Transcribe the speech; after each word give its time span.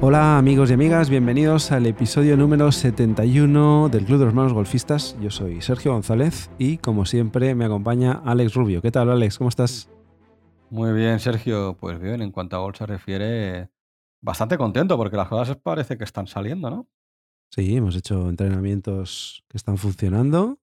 Hola 0.00 0.36
amigos 0.36 0.70
y 0.70 0.74
amigas, 0.74 1.08
bienvenidos 1.08 1.72
al 1.72 1.86
episodio 1.86 2.36
número 2.36 2.70
71 2.70 3.88
del 3.88 4.04
Club 4.04 4.18
de 4.18 4.24
los 4.24 4.32
Hermanos 4.32 4.52
Golfistas. 4.52 5.16
Yo 5.20 5.30
soy 5.30 5.62
Sergio 5.62 5.92
González 5.92 6.50
y 6.58 6.76
como 6.78 7.06
siempre 7.06 7.54
me 7.54 7.64
acompaña 7.64 8.20
Alex 8.24 8.52
Rubio. 8.54 8.82
¿Qué 8.82 8.90
tal 8.90 9.10
Alex? 9.10 9.38
¿Cómo 9.38 9.48
estás? 9.48 9.88
Muy 10.70 10.92
bien, 10.92 11.20
Sergio. 11.20 11.76
Pues 11.80 12.00
bien, 12.00 12.20
en 12.20 12.32
cuanto 12.32 12.56
a 12.56 12.58
golf 12.58 12.76
se 12.76 12.84
refiere, 12.84 13.70
bastante 14.20 14.58
contento 14.58 14.96
porque 14.96 15.16
las 15.16 15.28
cosas 15.28 15.56
parece 15.56 15.96
que 15.96 16.04
están 16.04 16.26
saliendo, 16.26 16.68
¿no? 16.68 16.88
Sí, 17.50 17.76
hemos 17.76 17.96
hecho 17.96 18.28
entrenamientos 18.28 19.44
que 19.48 19.56
están 19.56 19.78
funcionando. 19.78 20.58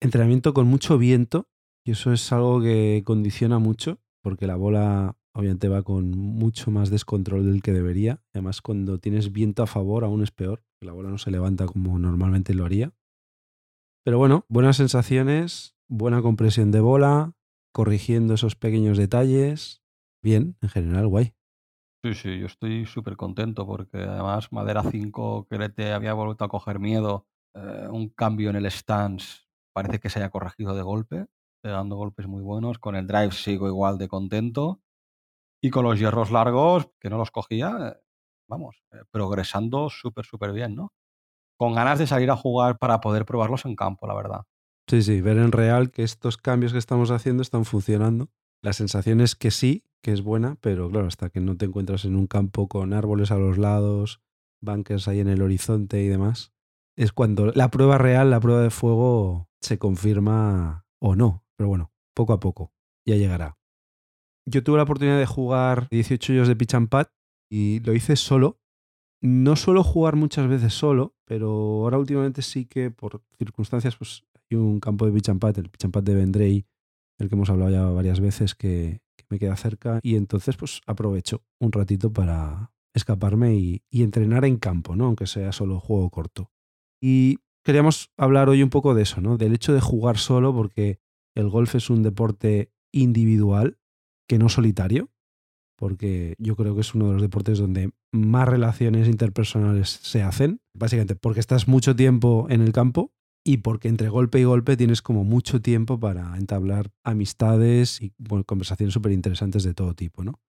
Entrenamiento 0.00 0.54
con 0.54 0.66
mucho 0.66 0.98
viento 0.98 1.48
y 1.84 1.92
eso 1.92 2.12
es 2.12 2.32
algo 2.32 2.60
que 2.60 3.02
condiciona 3.04 3.58
mucho 3.58 4.00
porque 4.24 4.46
la 4.46 4.56
bola 4.56 5.18
obviamente 5.34 5.68
va 5.68 5.82
con 5.82 6.10
mucho 6.10 6.70
más 6.70 6.88
descontrol 6.88 7.44
del 7.44 7.62
que 7.62 7.72
debería. 7.72 8.22
Además, 8.32 8.62
cuando 8.62 8.98
tienes 8.98 9.32
viento 9.32 9.62
a 9.62 9.66
favor 9.66 10.02
aún 10.02 10.22
es 10.22 10.30
peor, 10.30 10.64
la 10.80 10.92
bola 10.92 11.10
no 11.10 11.18
se 11.18 11.30
levanta 11.30 11.66
como 11.66 11.98
normalmente 11.98 12.54
lo 12.54 12.64
haría. 12.64 12.94
Pero 14.02 14.16
bueno, 14.16 14.46
buenas 14.48 14.78
sensaciones, 14.78 15.76
buena 15.88 16.22
compresión 16.22 16.70
de 16.70 16.80
bola, 16.80 17.34
corrigiendo 17.72 18.34
esos 18.34 18.56
pequeños 18.56 18.96
detalles. 18.96 19.82
Bien, 20.22 20.56
en 20.62 20.68
general, 20.70 21.06
guay. 21.06 21.34
Sí, 22.02 22.14
sí, 22.14 22.38
yo 22.38 22.46
estoy 22.46 22.86
súper 22.86 23.16
contento 23.16 23.66
porque 23.66 23.98
además 23.98 24.52
Madera 24.52 24.82
5, 24.90 25.46
que 25.48 25.58
le 25.58 25.68
te 25.68 25.92
había 25.92 26.14
vuelto 26.14 26.44
a 26.44 26.48
coger 26.48 26.78
miedo, 26.78 27.26
eh, 27.54 27.88
un 27.90 28.08
cambio 28.08 28.48
en 28.48 28.56
el 28.56 28.70
stance, 28.70 29.42
parece 29.74 30.00
que 30.00 30.08
se 30.08 30.20
haya 30.20 30.30
corregido 30.30 30.74
de 30.74 30.82
golpe, 30.82 31.26
pegando 31.64 31.96
golpes 31.96 32.26
muy 32.26 32.42
buenos. 32.42 32.78
Con 32.78 32.94
el 32.94 33.06
drive 33.06 33.32
sigo 33.32 33.68
igual 33.68 33.96
de 33.96 34.06
contento. 34.06 34.82
Y 35.62 35.70
con 35.70 35.84
los 35.86 35.98
hierros 35.98 36.30
largos, 36.30 36.90
que 37.00 37.08
no 37.08 37.16
los 37.16 37.30
cogía, 37.30 37.98
vamos, 38.46 38.84
eh, 38.92 38.98
progresando 39.10 39.88
súper, 39.88 40.26
súper 40.26 40.52
bien, 40.52 40.74
¿no? 40.74 40.92
Con 41.56 41.74
ganas 41.74 41.98
de 41.98 42.06
salir 42.06 42.30
a 42.30 42.36
jugar 42.36 42.76
para 42.78 43.00
poder 43.00 43.24
probarlos 43.24 43.64
en 43.64 43.76
campo, 43.76 44.06
la 44.06 44.14
verdad. 44.14 44.42
Sí, 44.90 45.00
sí, 45.00 45.22
ver 45.22 45.38
en 45.38 45.52
real 45.52 45.90
que 45.90 46.02
estos 46.02 46.36
cambios 46.36 46.72
que 46.72 46.78
estamos 46.78 47.10
haciendo 47.10 47.42
están 47.42 47.64
funcionando. 47.64 48.28
La 48.60 48.74
sensación 48.74 49.22
es 49.22 49.34
que 49.34 49.50
sí, 49.50 49.84
que 50.02 50.12
es 50.12 50.20
buena, 50.20 50.58
pero 50.60 50.90
claro, 50.90 51.06
hasta 51.06 51.30
que 51.30 51.40
no 51.40 51.56
te 51.56 51.64
encuentras 51.64 52.04
en 52.04 52.14
un 52.14 52.26
campo 52.26 52.68
con 52.68 52.92
árboles 52.92 53.30
a 53.30 53.38
los 53.38 53.56
lados, 53.56 54.20
bunkers 54.60 55.08
ahí 55.08 55.20
en 55.20 55.28
el 55.28 55.40
horizonte 55.40 56.02
y 56.02 56.08
demás, 56.08 56.52
es 56.94 57.12
cuando 57.12 57.46
la 57.46 57.70
prueba 57.70 57.96
real, 57.96 58.30
la 58.30 58.40
prueba 58.40 58.60
de 58.60 58.70
fuego, 58.70 59.48
se 59.62 59.78
confirma 59.78 60.84
o 60.98 61.16
no. 61.16 61.43
Pero 61.56 61.68
bueno, 61.68 61.92
poco 62.14 62.32
a 62.32 62.40
poco, 62.40 62.72
ya 63.06 63.16
llegará. 63.16 63.58
Yo 64.46 64.62
tuve 64.62 64.76
la 64.76 64.82
oportunidad 64.82 65.18
de 65.18 65.26
jugar 65.26 65.88
18 65.90 66.32
hoyos 66.32 66.48
de 66.48 66.56
pitch 66.56 66.74
and 66.74 66.88
pad 66.88 67.06
y 67.50 67.80
lo 67.80 67.94
hice 67.94 68.16
solo. 68.16 68.60
No 69.22 69.56
suelo 69.56 69.82
jugar 69.82 70.16
muchas 70.16 70.48
veces 70.48 70.74
solo, 70.74 71.16
pero 71.24 71.48
ahora 71.50 71.98
últimamente 71.98 72.42
sí 72.42 72.66
que 72.66 72.90
por 72.90 73.22
circunstancias 73.38 73.96
pues 73.96 74.24
hay 74.34 74.58
un 74.58 74.80
campo 74.80 75.06
de 75.06 75.12
pitch 75.12 75.30
and 75.30 75.40
pad, 75.40 75.58
el 75.58 75.70
pitch 75.70 75.86
and 75.86 75.94
pad 75.94 76.02
de 76.02 76.14
Vendrey, 76.14 76.66
el 77.18 77.28
que 77.28 77.34
hemos 77.34 77.48
hablado 77.48 77.70
ya 77.70 77.84
varias 77.86 78.20
veces 78.20 78.54
que, 78.54 79.02
me 79.30 79.38
queda 79.38 79.56
cerca 79.56 80.00
y 80.02 80.16
entonces 80.16 80.54
pues 80.54 80.82
aprovecho 80.86 81.42
un 81.58 81.72
ratito 81.72 82.12
para 82.12 82.72
escaparme 82.92 83.54
y, 83.54 83.82
y 83.90 84.02
entrenar 84.02 84.44
en 84.44 84.58
campo, 84.58 84.94
¿no? 84.94 85.06
aunque 85.06 85.26
sea 85.26 85.50
solo 85.50 85.80
juego 85.80 86.10
corto. 86.10 86.52
Y 87.00 87.38
queríamos 87.64 88.10
hablar 88.18 88.50
hoy 88.50 88.62
un 88.62 88.68
poco 88.68 88.94
de 88.94 89.02
eso, 89.02 89.22
¿no? 89.22 89.38
del 89.38 89.54
hecho 89.54 89.72
de 89.72 89.80
jugar 89.80 90.18
solo 90.18 90.54
porque 90.54 91.00
el 91.34 91.48
golf 91.48 91.74
es 91.74 91.90
un 91.90 92.02
deporte 92.02 92.72
individual 92.92 93.78
que 94.28 94.38
no 94.38 94.48
solitario, 94.48 95.10
porque 95.76 96.34
yo 96.38 96.56
creo 96.56 96.74
que 96.74 96.80
es 96.80 96.94
uno 96.94 97.08
de 97.08 97.12
los 97.14 97.22
deportes 97.22 97.58
donde 97.58 97.90
más 98.12 98.48
relaciones 98.48 99.08
interpersonales 99.08 99.90
se 99.90 100.22
hacen, 100.22 100.60
básicamente 100.72 101.16
porque 101.16 101.40
estás 101.40 101.66
mucho 101.66 101.96
tiempo 101.96 102.46
en 102.48 102.60
el 102.60 102.72
campo 102.72 103.12
y 103.44 103.58
porque 103.58 103.88
entre 103.88 104.08
golpe 104.08 104.40
y 104.40 104.44
golpe 104.44 104.76
tienes 104.76 105.02
como 105.02 105.24
mucho 105.24 105.60
tiempo 105.60 106.00
para 106.00 106.36
entablar 106.38 106.90
amistades 107.02 108.00
y 108.00 108.14
conversaciones 108.46 108.94
súper 108.94 109.12
interesantes 109.12 109.64
de 109.64 109.74
todo 109.74 109.94
tipo, 109.94 110.24
¿no? 110.24 110.40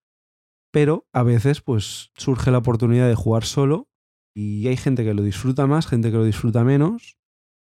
Pero 0.71 1.07
a 1.11 1.23
veces 1.23 1.61
pues 1.61 2.11
surge 2.15 2.51
la 2.51 2.59
oportunidad 2.59 3.07
de 3.07 3.15
jugar 3.15 3.43
solo 3.45 3.89
y 4.35 4.67
hay 4.67 4.77
gente 4.77 5.03
que 5.03 5.13
lo 5.13 5.23
disfruta 5.23 5.67
más, 5.67 5.87
gente 5.87 6.11
que 6.11 6.17
lo 6.17 6.23
disfruta 6.23 6.63
menos 6.63 7.17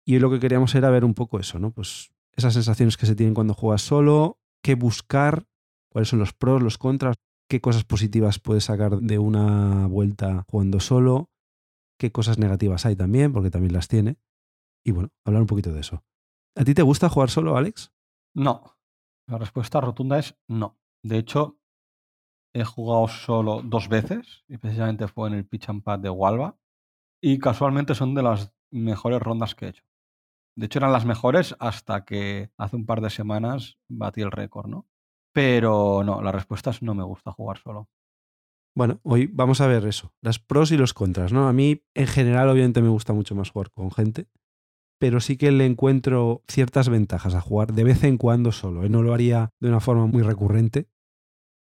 y 0.07 0.19
lo 0.19 0.31
que 0.31 0.41
queríamos 0.41 0.75
era 0.75 0.91
ver 0.91 1.05
un 1.05 1.15
poco 1.15 1.39
eso, 1.39 1.59
¿no? 1.59 1.73
Pues 1.73 2.13
esas 2.37 2.55
sensaciones 2.55 2.97
que 2.97 3.07
se 3.07 3.17
tienen 3.17 3.35
cuando 3.35 3.55
juegas 3.55 3.83
solo, 3.83 4.39
qué 4.63 4.75
buscar 4.75 5.47
cuáles 5.91 6.09
son 6.09 6.19
los 6.19 6.33
pros, 6.33 6.63
los 6.63 6.79
contras, 6.79 7.17
qué 7.49 7.61
cosas 7.61 7.85
positivas 7.85 8.39
puedes 8.39 8.65
sacar 8.65 8.99
de 9.01 9.19
una 9.19 9.87
vuelta 9.87 10.45
jugando 10.49 10.81
solo, 10.81 11.31
qué 11.99 12.13
cosas 12.13 12.39
negativas 12.39 12.85
hay 12.87 12.97
también, 12.97 13.33
porque 13.33 13.51
también 13.51 13.73
las 13.73 13.89
tiene. 13.89 14.19
Y 14.85 14.93
bueno, 14.93 15.11
hablar 15.25 15.43
un 15.43 15.49
poquito 15.49 15.73
de 15.73 15.81
eso. 15.81 16.05
¿A 16.57 16.65
ti 16.65 16.75
te 16.75 16.83
gusta 16.83 17.09
jugar 17.09 17.31
solo, 17.31 17.57
Alex? 17.57 17.93
No. 18.35 18.77
La 19.29 19.39
respuesta 19.39 19.81
rotunda 19.81 20.19
es 20.19 20.37
no. 20.47 20.79
De 21.03 21.19
hecho, 21.19 21.59
he 22.55 22.65
jugado 22.65 23.09
solo 23.09 23.63
dos 23.63 23.89
veces, 23.89 24.45
y 24.49 24.59
precisamente 24.59 25.09
fue 25.09 25.29
en 25.29 25.35
el 25.35 25.47
pitch 25.47 25.69
and 25.69 25.83
pad 25.83 25.99
de 25.99 26.11
Walva, 26.11 26.59
y 27.21 27.39
casualmente 27.39 27.95
son 27.95 28.15
de 28.15 28.23
las 28.23 28.55
mejores 28.71 29.21
rondas 29.21 29.55
que 29.55 29.67
he 29.67 29.69
hecho. 29.71 29.85
De 30.57 30.67
hecho, 30.67 30.79
eran 30.79 30.93
las 30.93 31.05
mejores 31.05 31.55
hasta 31.59 32.05
que 32.05 32.51
hace 32.57 32.77
un 32.77 32.87
par 32.87 33.03
de 33.03 33.11
semanas 33.11 33.79
batí 33.89 34.23
el 34.23 34.33
récord, 34.33 34.69
¿no? 34.69 34.87
Pero 35.33 36.03
no, 36.03 36.23
la 36.23 36.33
respuesta 36.33 36.71
es 36.71 36.83
no 36.83 36.95
me 36.95 37.05
gusta 37.05 37.31
jugar 37.31 37.59
solo. 37.59 37.91
Bueno, 38.75 39.01
hoy 39.03 39.27
vamos 39.27 39.61
a 39.61 39.67
ver 39.67 39.87
eso, 39.87 40.13
las 40.23 40.39
pros 40.39 40.71
y 40.73 40.77
los 40.77 40.95
contras, 40.95 41.33
¿no? 41.33 41.49
A 41.49 41.53
mí, 41.53 41.83
en 41.95 42.07
general, 42.07 42.49
obviamente 42.49 42.83
me 42.83 42.89
gusta 42.89 43.13
mucho 43.13 43.35
más 43.35 43.51
jugar 43.51 43.71
con 43.71 43.91
gente, 43.91 44.29
pero 44.99 45.21
sí 45.21 45.37
que 45.37 45.51
le 45.51 45.67
encuentro 45.67 46.43
ciertas 46.49 46.89
ventajas 46.89 47.35
a 47.35 47.41
jugar 47.41 47.73
de 47.73 47.85
vez 47.85 48.05
en 48.05 48.17
cuando 48.17 48.53
solo. 48.53 48.85
¿eh? 48.85 48.89
No 48.89 49.03
lo 49.03 49.13
haría 49.13 49.51
de 49.61 49.69
una 49.69 49.81
forma 49.81 50.07
muy 50.07 50.23
recurrente, 50.23 50.89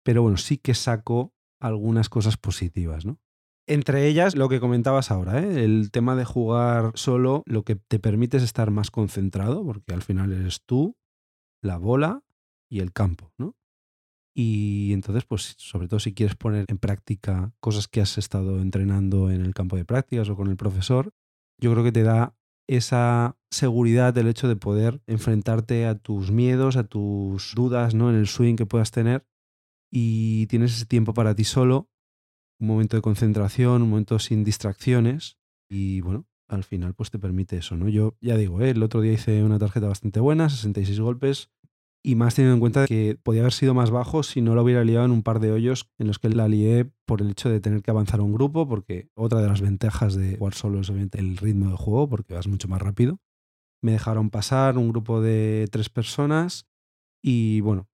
pero 0.04 0.22
bueno, 0.22 0.38
sí 0.38 0.58
que 0.58 0.74
saco 0.74 1.34
algunas 1.60 2.10
cosas 2.10 2.38
positivas, 2.38 3.06
¿no? 3.06 3.20
Entre 3.66 4.08
ellas, 4.08 4.36
lo 4.36 4.50
que 4.50 4.60
comentabas 4.60 5.10
ahora, 5.10 5.42
¿eh? 5.42 5.64
el 5.64 5.90
tema 5.92 6.16
de 6.16 6.26
jugar 6.26 6.92
solo, 6.96 7.44
lo 7.46 7.64
que 7.64 7.76
te 7.76 7.98
permite 7.98 8.38
es 8.38 8.44
estar 8.44 8.72
más 8.72 8.92
concentrado, 8.92 9.64
porque 9.66 9.94
al 9.94 10.02
final 10.02 10.34
eres 10.34 10.62
tú, 10.66 10.98
la 11.62 11.78
bola 11.78 12.24
y 12.70 12.80
el 12.80 12.92
campo, 12.92 13.32
¿no? 13.38 13.56
Y 14.36 14.92
entonces, 14.94 15.26
pues 15.26 15.56
sobre 15.58 15.88
todo 15.88 16.00
si 16.00 16.14
quieres 16.14 16.36
poner 16.36 16.66
en 16.68 16.78
práctica 16.78 17.54
cosas 17.60 17.88
que 17.88 18.02
has 18.02 18.18
estado 18.18 18.60
entrenando 18.60 19.30
en 19.30 19.42
el 19.42 19.54
campo 19.54 19.78
de 19.78 19.86
prácticas 19.86 20.28
o 20.30 20.36
con 20.36 20.50
el 20.50 20.58
profesor, 20.58 21.12
yo 21.62 21.72
creo 21.72 21.84
que 21.84 21.92
te 21.92 22.04
da 22.04 22.36
esa 22.68 23.38
seguridad 23.52 24.14
del 24.14 24.28
hecho 24.28 24.48
de 24.48 24.56
poder 24.56 25.02
enfrentarte 25.06 25.86
a 25.86 25.96
tus 25.96 26.32
miedos, 26.32 26.78
a 26.78 26.84
tus 26.84 27.54
dudas 27.56 27.94
¿no? 27.94 28.10
en 28.10 28.16
el 28.16 28.28
swing 28.28 28.56
que 28.56 28.66
puedas 28.66 28.92
tener 28.92 29.26
y 29.92 30.48
tienes 30.48 30.76
ese 30.76 30.86
tiempo 30.86 31.14
para 31.14 31.36
ti 31.36 31.44
solo, 31.44 31.90
un 32.60 32.68
momento 32.68 32.98
de 32.98 33.02
concentración, 33.02 33.82
un 33.82 33.90
momento 33.90 34.20
sin 34.20 34.44
distracciones 34.44 35.38
y 35.70 36.02
bueno, 36.02 36.28
al 36.48 36.64
final 36.64 36.94
pues 36.94 37.12
te 37.12 37.20
permite 37.20 37.58
eso, 37.58 37.76
¿no? 37.76 37.90
Yo 37.90 38.16
ya 38.22 38.38
digo, 38.38 38.62
¿eh? 38.62 38.72
el 38.72 38.84
otro 38.84 39.02
día 39.02 39.14
hice 39.14 39.44
una 39.44 39.60
tarjeta 39.60 39.88
bastante 39.88 40.20
buena, 40.20 40.50
66 40.50 41.00
golpes, 41.00 41.50
y 42.06 42.16
más 42.16 42.36
teniendo 42.36 42.56
en 42.56 42.60
cuenta 42.60 42.86
que 42.86 43.18
podía 43.22 43.42
haber 43.42 43.54
sido 43.54 43.74
más 43.74 43.90
bajo 43.90 44.24
si 44.24 44.42
no 44.42 44.56
lo 44.56 44.64
hubiera 44.64 44.84
liado 44.84 45.06
en 45.06 45.12
un 45.12 45.24
par 45.24 45.40
de 45.40 45.52
hoyos 45.52 45.90
en 45.98 46.08
los 46.08 46.20
que 46.20 46.30
la 46.30 46.50
lié 46.50 46.92
por 47.06 47.22
el 47.22 47.32
hecho 47.32 47.50
de 47.50 47.62
tener 47.62 47.82
que 47.82 47.92
avanzar 47.92 48.20
a 48.20 48.24
un 48.24 48.34
grupo, 48.34 48.68
porque 48.68 49.10
otra 49.16 49.42
de 49.42 49.48
las 49.48 49.62
ventajas 49.62 50.16
de 50.16 50.38
jugar 50.38 50.54
solo 50.54 50.82
es 50.82 50.90
obviamente 50.90 51.20
el 51.20 51.38
ritmo 51.38 51.70
de 51.70 51.78
juego, 51.78 52.10
porque 52.10 52.34
vas 52.34 52.48
mucho 52.48 52.68
más 52.68 52.82
rápido. 52.82 53.20
Me 53.82 53.94
dejaron 53.94 54.30
pasar 54.30 54.78
un 54.78 54.90
grupo 54.90 55.22
de 55.22 55.68
tres 55.72 55.90
personas 55.90 56.68
y 57.22 57.62
bueno, 57.62 57.88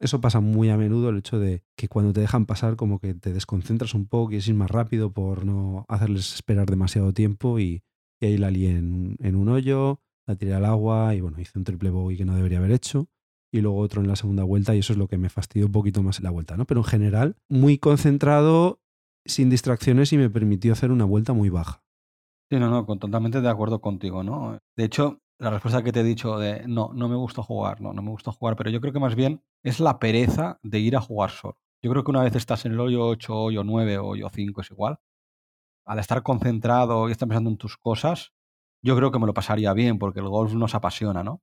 eso 0.00 0.20
pasa 0.20 0.40
muy 0.40 0.70
a 0.70 0.76
menudo, 0.76 1.08
el 1.08 1.18
hecho 1.18 1.38
de 1.38 1.62
que 1.76 1.88
cuando 1.88 2.12
te 2.12 2.20
dejan 2.20 2.46
pasar 2.46 2.76
como 2.76 2.98
que 2.98 3.14
te 3.14 3.32
desconcentras 3.32 3.94
un 3.94 4.06
poco, 4.06 4.28
quieres 4.28 4.48
ir 4.48 4.54
más 4.54 4.70
rápido 4.70 5.12
por 5.12 5.44
no 5.44 5.84
hacerles 5.88 6.34
esperar 6.34 6.68
demasiado 6.68 7.12
tiempo 7.12 7.58
y, 7.58 7.82
ahí 8.20 8.38
la 8.38 8.50
lié 8.50 8.70
en, 8.70 9.16
en 9.20 9.36
un 9.36 9.48
hoyo, 9.48 10.00
la 10.26 10.36
tiré 10.36 10.54
al 10.54 10.64
agua 10.64 11.14
y 11.14 11.20
bueno, 11.20 11.40
hice 11.40 11.58
un 11.58 11.64
triple 11.64 11.90
bogey 11.90 12.16
que 12.16 12.24
no 12.24 12.34
debería 12.34 12.58
haber 12.58 12.72
hecho 12.72 13.08
y 13.52 13.60
luego 13.60 13.78
otro 13.78 14.02
en 14.02 14.08
la 14.08 14.16
segunda 14.16 14.44
vuelta 14.44 14.74
y 14.74 14.80
eso 14.80 14.92
es 14.92 14.98
lo 14.98 15.08
que 15.08 15.18
me 15.18 15.28
fastidió 15.28 15.66
un 15.66 15.72
poquito 15.72 16.02
más 16.02 16.18
en 16.18 16.24
la 16.24 16.30
vuelta, 16.30 16.56
¿no? 16.56 16.64
Pero 16.64 16.80
en 16.80 16.84
general, 16.84 17.36
muy 17.48 17.78
concentrado, 17.78 18.80
sin 19.24 19.50
distracciones 19.50 20.12
y 20.12 20.18
me 20.18 20.30
permitió 20.30 20.72
hacer 20.72 20.90
una 20.90 21.04
vuelta 21.04 21.32
muy 21.32 21.48
baja. 21.48 21.82
Sí, 22.50 22.58
no, 22.58 22.70
no, 22.70 22.84
totalmente 22.84 23.40
de 23.40 23.48
acuerdo 23.48 23.80
contigo, 23.80 24.22
¿no? 24.22 24.58
De 24.76 24.84
hecho, 24.84 25.20
la 25.38 25.50
respuesta 25.50 25.82
que 25.82 25.92
te 25.92 26.00
he 26.00 26.04
dicho 26.04 26.38
de 26.38 26.66
no, 26.66 26.90
no 26.94 27.08
me 27.08 27.16
gusta 27.16 27.42
jugar, 27.42 27.80
no, 27.80 27.92
no 27.92 28.02
me 28.02 28.10
gusta 28.10 28.32
jugar, 28.32 28.56
pero 28.56 28.70
yo 28.70 28.80
creo 28.80 28.92
que 28.92 29.00
más 29.00 29.14
bien 29.14 29.42
es 29.62 29.80
la 29.80 29.98
pereza 29.98 30.58
de 30.62 30.78
ir 30.78 30.96
a 30.96 31.00
jugar 31.00 31.30
solo. 31.30 31.58
Yo 31.82 31.90
creo 31.90 32.04
que 32.04 32.10
una 32.10 32.22
vez 32.22 32.34
estás 32.36 32.64
en 32.64 32.72
el 32.72 32.80
hoyo 32.80 33.06
8, 33.06 33.34
hoyo 33.34 33.64
9 33.64 33.98
o 33.98 34.06
hoyo 34.08 34.28
5 34.32 34.60
es 34.62 34.70
igual, 34.70 34.98
al 35.86 35.98
estar 35.98 36.22
concentrado 36.22 37.08
y 37.08 37.12
estar 37.12 37.28
pensando 37.28 37.50
en 37.50 37.58
tus 37.58 37.76
cosas, 37.76 38.32
yo 38.82 38.96
creo 38.96 39.10
que 39.12 39.18
me 39.18 39.26
lo 39.26 39.34
pasaría 39.34 39.72
bien 39.72 39.98
porque 39.98 40.20
el 40.20 40.28
golf 40.28 40.54
nos 40.54 40.74
apasiona, 40.74 41.22
¿no? 41.22 41.42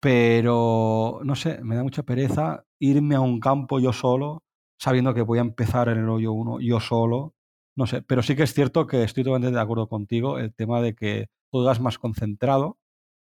Pero, 0.00 1.20
no 1.24 1.34
sé, 1.36 1.62
me 1.64 1.76
da 1.76 1.82
mucha 1.82 2.02
pereza 2.02 2.64
irme 2.78 3.14
a 3.16 3.20
un 3.20 3.40
campo 3.40 3.80
yo 3.80 3.92
solo, 3.92 4.42
sabiendo 4.78 5.14
que 5.14 5.22
voy 5.22 5.38
a 5.38 5.42
empezar 5.42 5.88
en 5.88 5.98
el 5.98 6.08
hoyo 6.08 6.32
1 6.32 6.60
yo 6.60 6.80
solo. 6.80 7.34
No 7.76 7.86
sé, 7.86 8.02
pero 8.02 8.22
sí 8.22 8.36
que 8.36 8.44
es 8.44 8.54
cierto 8.54 8.86
que 8.86 9.02
estoy 9.02 9.24
totalmente 9.24 9.56
de 9.56 9.62
acuerdo 9.62 9.88
contigo 9.88 10.38
el 10.38 10.54
tema 10.54 10.80
de 10.80 10.94
que 10.94 11.28
juegas 11.50 11.80
más 11.80 11.98
concentrado. 11.98 12.78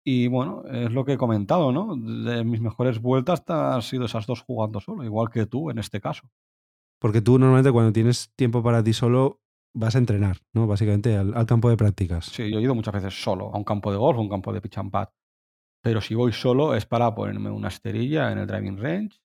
Y 0.09 0.29
bueno, 0.29 0.63
es 0.71 0.89
lo 0.93 1.03
que 1.03 1.11
he 1.11 1.17
comentado, 1.17 1.73
¿no? 1.73 1.97
De 1.97 2.45
mis 2.45 2.61
mejores 2.61 3.01
vueltas 3.01 3.43
han 3.49 3.81
sido 3.81 4.05
esas 4.05 4.25
dos 4.25 4.41
jugando 4.41 4.79
solo, 4.79 5.03
igual 5.03 5.29
que 5.29 5.45
tú 5.45 5.69
en 5.69 5.79
este 5.79 5.99
caso. 5.99 6.31
Porque 6.97 7.19
tú 7.19 7.37
normalmente 7.37 7.73
cuando 7.73 7.91
tienes 7.91 8.31
tiempo 8.37 8.63
para 8.63 8.81
ti 8.81 8.93
solo 8.93 9.41
vas 9.75 9.95
a 9.95 9.97
entrenar, 9.97 10.37
¿no? 10.53 10.65
Básicamente 10.65 11.17
al, 11.17 11.35
al 11.35 11.45
campo 11.45 11.69
de 11.69 11.75
prácticas. 11.75 12.27
Sí, 12.27 12.49
yo 12.49 12.59
he 12.59 12.61
ido 12.61 12.73
muchas 12.73 12.93
veces 12.93 13.21
solo 13.21 13.53
a 13.53 13.57
un 13.57 13.65
campo 13.65 13.91
de 13.91 13.97
golf, 13.97 14.17
a 14.17 14.21
un 14.21 14.29
campo 14.29 14.53
de 14.53 14.61
pitch 14.61 14.77
and 14.77 14.91
pad. 14.91 15.09
Pero 15.83 15.99
si 15.99 16.15
voy 16.15 16.31
solo 16.31 16.73
es 16.73 16.85
para 16.85 17.13
ponerme 17.13 17.51
una 17.51 17.67
esterilla 17.67 18.31
en 18.31 18.37
el 18.37 18.47
driving 18.47 18.77
range 18.77 19.19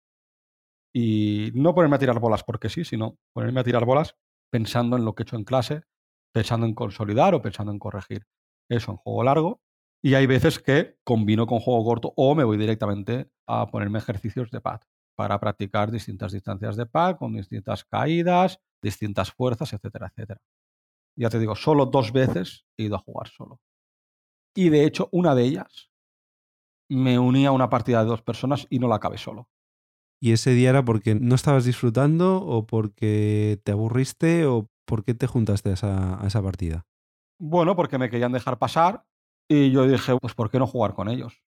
y 0.92 1.52
no 1.54 1.76
ponerme 1.76 1.94
a 1.94 2.00
tirar 2.00 2.18
bolas 2.18 2.42
porque 2.42 2.68
sí, 2.68 2.84
sino 2.84 3.18
ponerme 3.32 3.60
a 3.60 3.64
tirar 3.64 3.84
bolas 3.84 4.16
pensando 4.50 4.96
en 4.96 5.04
lo 5.04 5.14
que 5.14 5.22
he 5.22 5.26
hecho 5.26 5.36
en 5.36 5.44
clase, 5.44 5.84
pensando 6.34 6.66
en 6.66 6.74
consolidar 6.74 7.36
o 7.36 7.40
pensando 7.40 7.70
en 7.70 7.78
corregir. 7.78 8.26
Eso 8.68 8.90
en 8.90 8.96
juego 8.96 9.22
largo. 9.22 9.62
Y 10.04 10.14
hay 10.14 10.26
veces 10.26 10.58
que 10.58 10.96
combino 11.04 11.46
con 11.46 11.60
juego 11.60 11.84
corto 11.84 12.12
o 12.16 12.34
me 12.34 12.42
voy 12.42 12.56
directamente 12.56 13.30
a 13.46 13.68
ponerme 13.68 14.00
ejercicios 14.00 14.50
de 14.50 14.60
pad 14.60 14.80
para 15.16 15.38
practicar 15.38 15.92
distintas 15.92 16.32
distancias 16.32 16.76
de 16.76 16.86
pad 16.86 17.16
con 17.16 17.34
distintas 17.34 17.84
caídas, 17.84 18.60
distintas 18.82 19.30
fuerzas, 19.30 19.72
etcétera, 19.72 20.08
etcétera. 20.08 20.40
Ya 21.16 21.30
te 21.30 21.38
digo, 21.38 21.54
solo 21.54 21.86
dos 21.86 22.12
veces 22.12 22.64
he 22.76 22.84
ido 22.84 22.96
a 22.96 22.98
jugar 22.98 23.28
solo. 23.28 23.60
Y 24.56 24.70
de 24.70 24.84
hecho, 24.84 25.08
una 25.12 25.34
de 25.34 25.44
ellas 25.44 25.90
me 26.90 27.18
uní 27.18 27.46
a 27.46 27.52
una 27.52 27.70
partida 27.70 28.00
de 28.02 28.10
dos 28.10 28.22
personas 28.22 28.66
y 28.70 28.80
no 28.80 28.88
la 28.88 28.96
acabé 28.96 29.18
solo. 29.18 29.48
¿Y 30.20 30.32
ese 30.32 30.52
día 30.52 30.70
era 30.70 30.84
porque 30.84 31.14
no 31.14 31.34
estabas 31.34 31.64
disfrutando 31.64 32.36
o 32.42 32.66
porque 32.66 33.60
te 33.64 33.72
aburriste 33.72 34.46
o 34.46 34.68
por 34.84 35.04
qué 35.04 35.14
te 35.14 35.26
juntaste 35.26 35.70
a 35.70 35.74
esa, 35.74 36.22
a 36.22 36.26
esa 36.26 36.42
partida? 36.42 36.86
Bueno, 37.38 37.76
porque 37.76 37.98
me 37.98 38.10
querían 38.10 38.32
dejar 38.32 38.58
pasar 38.58 39.04
y 39.52 39.70
yo 39.70 39.86
dije, 39.86 40.16
pues 40.20 40.34
¿por 40.34 40.50
qué 40.50 40.58
no 40.58 40.66
jugar 40.66 40.94
con 40.94 41.08
ellos? 41.08 41.42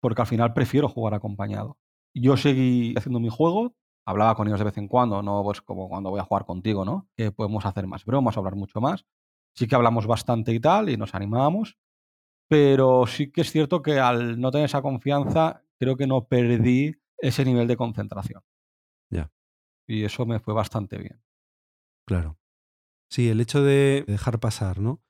Porque 0.00 0.22
al 0.22 0.26
final 0.26 0.52
prefiero 0.54 0.88
jugar 0.88 1.14
acompañado. 1.14 1.78
Yo 2.14 2.36
seguí 2.36 2.94
haciendo 2.96 3.20
mi 3.20 3.28
juego, 3.28 3.74
hablaba 4.06 4.34
con 4.34 4.46
ellos 4.46 4.58
de 4.60 4.64
vez 4.64 4.78
en 4.78 4.88
cuando, 4.88 5.22
no 5.22 5.42
pues 5.42 5.60
como 5.60 5.88
cuando 5.88 6.10
voy 6.10 6.20
a 6.20 6.24
jugar 6.24 6.44
contigo, 6.44 6.84
¿no? 6.84 7.08
Que 7.16 7.32
podemos 7.32 7.66
hacer 7.66 7.86
más 7.86 8.04
bromas, 8.04 8.36
hablar 8.36 8.56
mucho 8.56 8.80
más. 8.80 9.04
Sí 9.54 9.66
que 9.66 9.74
hablamos 9.74 10.06
bastante 10.06 10.52
y 10.52 10.60
tal, 10.60 10.88
y 10.88 10.96
nos 10.96 11.14
animábamos, 11.14 11.78
pero 12.48 13.06
sí 13.06 13.30
que 13.30 13.42
es 13.42 13.50
cierto 13.50 13.82
que 13.82 13.98
al 13.98 14.40
no 14.40 14.50
tener 14.50 14.66
esa 14.66 14.82
confianza, 14.82 15.62
creo 15.78 15.96
que 15.96 16.06
no 16.06 16.26
perdí 16.26 16.94
ese 17.18 17.44
nivel 17.44 17.66
de 17.66 17.76
concentración. 17.76 18.42
Ya. 19.10 19.30
Y 19.86 20.04
eso 20.04 20.26
me 20.26 20.38
fue 20.38 20.54
bastante 20.54 20.98
bien. 20.98 21.22
Claro. 22.06 22.38
Sí, 23.10 23.28
el 23.28 23.40
hecho 23.40 23.62
de 23.62 24.04
dejar 24.06 24.38
pasar, 24.38 24.80
¿no? 24.80 25.00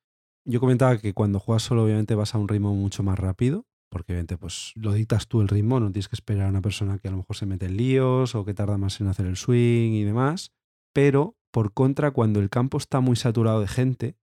Yo 0.50 0.60
comentaba 0.60 0.96
que 0.96 1.12
cuando 1.12 1.40
juegas 1.40 1.62
solo, 1.62 1.84
obviamente 1.84 2.14
vas 2.14 2.34
a 2.34 2.38
un 2.38 2.48
ritmo 2.48 2.74
mucho 2.74 3.02
más 3.02 3.18
rápido, 3.18 3.66
porque 3.90 4.14
obviamente 4.14 4.38
pues 4.38 4.72
lo 4.76 4.94
dictas 4.94 5.28
tú 5.28 5.42
el 5.42 5.48
ritmo, 5.48 5.78
no 5.78 5.92
tienes 5.92 6.08
que 6.08 6.16
esperar 6.16 6.46
a 6.46 6.48
una 6.48 6.62
persona 6.62 6.98
que 6.98 7.08
a 7.08 7.10
lo 7.10 7.18
mejor 7.18 7.36
se 7.36 7.44
mete 7.44 7.66
en 7.66 7.76
líos 7.76 8.34
o 8.34 8.46
que 8.46 8.54
tarda 8.54 8.78
más 8.78 8.98
en 9.02 9.08
hacer 9.08 9.26
el 9.26 9.36
swing 9.36 9.92
y 9.92 10.04
demás. 10.04 10.54
Pero, 10.94 11.36
por 11.50 11.74
contra, 11.74 12.12
cuando 12.12 12.40
el 12.40 12.48
campo 12.48 12.78
está 12.78 13.00
muy 13.00 13.14
saturado 13.14 13.60
de 13.60 13.68
gente, 13.68 14.16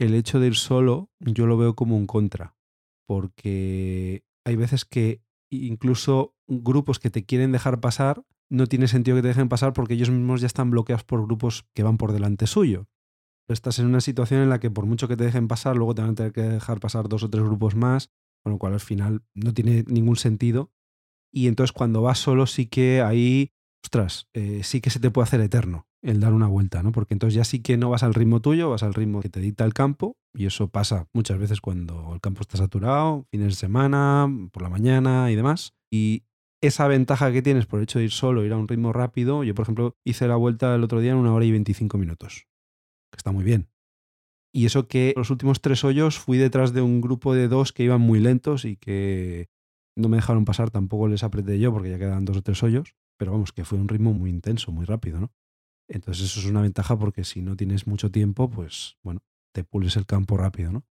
el 0.00 0.14
hecho 0.14 0.40
de 0.40 0.48
ir 0.48 0.56
solo 0.56 1.08
yo 1.20 1.46
lo 1.46 1.56
veo 1.56 1.76
como 1.76 1.96
un 1.96 2.08
contra, 2.08 2.56
porque 3.06 4.24
hay 4.44 4.56
veces 4.56 4.84
que 4.84 5.22
incluso 5.52 6.34
grupos 6.48 6.98
que 6.98 7.10
te 7.10 7.24
quieren 7.24 7.52
dejar 7.52 7.78
pasar, 7.78 8.24
no 8.50 8.66
tiene 8.66 8.88
sentido 8.88 9.16
que 9.16 9.22
te 9.22 9.28
dejen 9.28 9.48
pasar 9.48 9.72
porque 9.72 9.94
ellos 9.94 10.10
mismos 10.10 10.40
ya 10.40 10.48
están 10.48 10.72
bloqueados 10.72 11.04
por 11.04 11.22
grupos 11.22 11.64
que 11.74 11.84
van 11.84 11.96
por 11.96 12.12
delante 12.12 12.48
suyo. 12.48 12.88
Estás 13.48 13.78
en 13.78 13.86
una 13.86 14.00
situación 14.00 14.40
en 14.40 14.48
la 14.48 14.58
que 14.58 14.70
por 14.70 14.86
mucho 14.86 15.08
que 15.08 15.16
te 15.16 15.24
dejen 15.24 15.48
pasar, 15.48 15.76
luego 15.76 15.94
te 15.94 16.02
van 16.02 16.12
a 16.12 16.14
tener 16.14 16.32
que 16.32 16.42
dejar 16.42 16.80
pasar 16.80 17.08
dos 17.08 17.22
o 17.22 17.30
tres 17.30 17.44
grupos 17.44 17.74
más, 17.74 18.10
con 18.42 18.52
lo 18.52 18.58
cual 18.58 18.74
al 18.74 18.80
final 18.80 19.22
no 19.34 19.52
tiene 19.52 19.84
ningún 19.86 20.16
sentido. 20.16 20.72
Y 21.32 21.48
entonces 21.48 21.72
cuando 21.72 22.02
vas 22.02 22.18
solo 22.18 22.46
sí 22.46 22.66
que 22.66 23.02
ahí, 23.02 23.52
ostras, 23.84 24.28
eh, 24.32 24.62
sí 24.62 24.80
que 24.80 24.90
se 24.90 25.00
te 25.00 25.10
puede 25.10 25.24
hacer 25.24 25.40
eterno 25.40 25.86
el 26.04 26.20
dar 26.20 26.34
una 26.34 26.46
vuelta, 26.46 26.82
¿no? 26.82 26.92
Porque 26.92 27.14
entonces 27.14 27.34
ya 27.34 27.44
sí 27.44 27.60
que 27.60 27.76
no 27.76 27.90
vas 27.90 28.02
al 28.02 28.14
ritmo 28.14 28.40
tuyo, 28.40 28.70
vas 28.70 28.82
al 28.82 28.94
ritmo 28.94 29.20
que 29.20 29.30
te 29.30 29.40
dicta 29.40 29.64
el 29.64 29.72
campo, 29.72 30.18
y 30.34 30.46
eso 30.46 30.68
pasa 30.68 31.08
muchas 31.14 31.38
veces 31.38 31.60
cuando 31.60 32.12
el 32.12 32.20
campo 32.20 32.42
está 32.42 32.58
saturado, 32.58 33.26
fines 33.30 33.48
de 33.48 33.54
semana, 33.54 34.28
por 34.52 34.62
la 34.62 34.68
mañana 34.68 35.30
y 35.30 35.34
demás. 35.34 35.74
Y 35.90 36.24
esa 36.60 36.88
ventaja 36.88 37.32
que 37.32 37.42
tienes 37.42 37.66
por 37.66 37.78
el 37.78 37.84
hecho 37.84 37.98
de 37.98 38.06
ir 38.06 38.10
solo, 38.10 38.44
ir 38.44 38.52
a 38.52 38.56
un 38.56 38.68
ritmo 38.68 38.92
rápido, 38.92 39.44
yo 39.44 39.54
por 39.54 39.64
ejemplo 39.64 39.96
hice 40.04 40.28
la 40.28 40.36
vuelta 40.36 40.74
el 40.74 40.84
otro 40.84 41.00
día 41.00 41.12
en 41.12 41.18
una 41.18 41.32
hora 41.32 41.44
y 41.44 41.52
25 41.52 41.96
minutos, 41.98 42.46
que 43.14 43.18
está 43.18 43.32
muy 43.32 43.44
bien. 43.44 43.68
Y 44.52 44.66
eso 44.66 44.86
que 44.86 45.14
los 45.16 45.30
últimos 45.30 45.60
tres 45.60 45.82
hoyos 45.82 46.18
fui 46.18 46.38
detrás 46.38 46.72
de 46.72 46.80
un 46.80 47.00
grupo 47.00 47.34
de 47.34 47.48
dos 47.48 47.72
que 47.72 47.82
iban 47.82 48.00
muy 48.00 48.20
lentos 48.20 48.64
y 48.64 48.76
que 48.76 49.48
no 49.96 50.08
me 50.08 50.16
dejaron 50.16 50.44
pasar, 50.44 50.70
tampoco 50.70 51.08
les 51.08 51.24
apreté 51.24 51.58
yo 51.58 51.72
porque 51.72 51.90
ya 51.90 51.98
quedaban 51.98 52.24
dos 52.24 52.36
o 52.36 52.42
tres 52.42 52.62
hoyos, 52.62 52.94
pero 53.16 53.32
vamos, 53.32 53.52
que 53.52 53.64
fue 53.64 53.78
un 53.78 53.88
ritmo 53.88 54.12
muy 54.12 54.30
intenso, 54.30 54.70
muy 54.72 54.84
rápido, 54.84 55.20
¿no? 55.20 55.32
Entonces 55.88 56.24
eso 56.24 56.40
es 56.40 56.46
una 56.46 56.62
ventaja 56.62 56.98
porque 56.98 57.24
si 57.24 57.42
no 57.42 57.56
tienes 57.56 57.86
mucho 57.86 58.10
tiempo, 58.10 58.48
pues 58.48 58.96
bueno, 59.02 59.22
te 59.52 59.64
pules 59.64 59.96
el 59.96 60.06
campo 60.06 60.36
rápido, 60.36 60.72
¿no? 60.72 60.84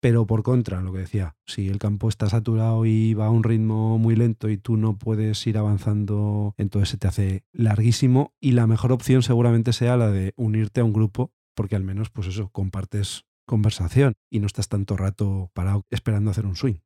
Pero 0.00 0.26
por 0.26 0.42
contra, 0.42 0.82
lo 0.82 0.92
que 0.92 1.00
decía, 1.00 1.36
si 1.46 1.68
el 1.68 1.78
campo 1.78 2.08
está 2.08 2.28
saturado 2.28 2.84
y 2.84 3.14
va 3.14 3.26
a 3.26 3.30
un 3.30 3.42
ritmo 3.42 3.98
muy 3.98 4.14
lento 4.14 4.48
y 4.50 4.58
tú 4.58 4.76
no 4.76 4.98
puedes 4.98 5.44
ir 5.46 5.56
avanzando, 5.56 6.54
entonces 6.58 6.90
se 6.90 6.98
te 6.98 7.08
hace 7.08 7.44
larguísimo 7.52 8.34
y 8.38 8.52
la 8.52 8.66
mejor 8.66 8.92
opción 8.92 9.22
seguramente 9.22 9.72
sea 9.72 9.96
la 9.96 10.10
de 10.10 10.34
unirte 10.36 10.80
a 10.80 10.84
un 10.84 10.92
grupo, 10.92 11.32
porque 11.56 11.76
al 11.76 11.84
menos 11.84 12.10
pues 12.10 12.28
eso, 12.28 12.50
compartes 12.50 13.24
conversación 13.46 14.14
y 14.30 14.40
no 14.40 14.46
estás 14.46 14.68
tanto 14.68 14.96
rato 14.96 15.50
parado 15.54 15.84
esperando 15.90 16.30
hacer 16.30 16.46
un 16.46 16.56
swing. 16.56 16.78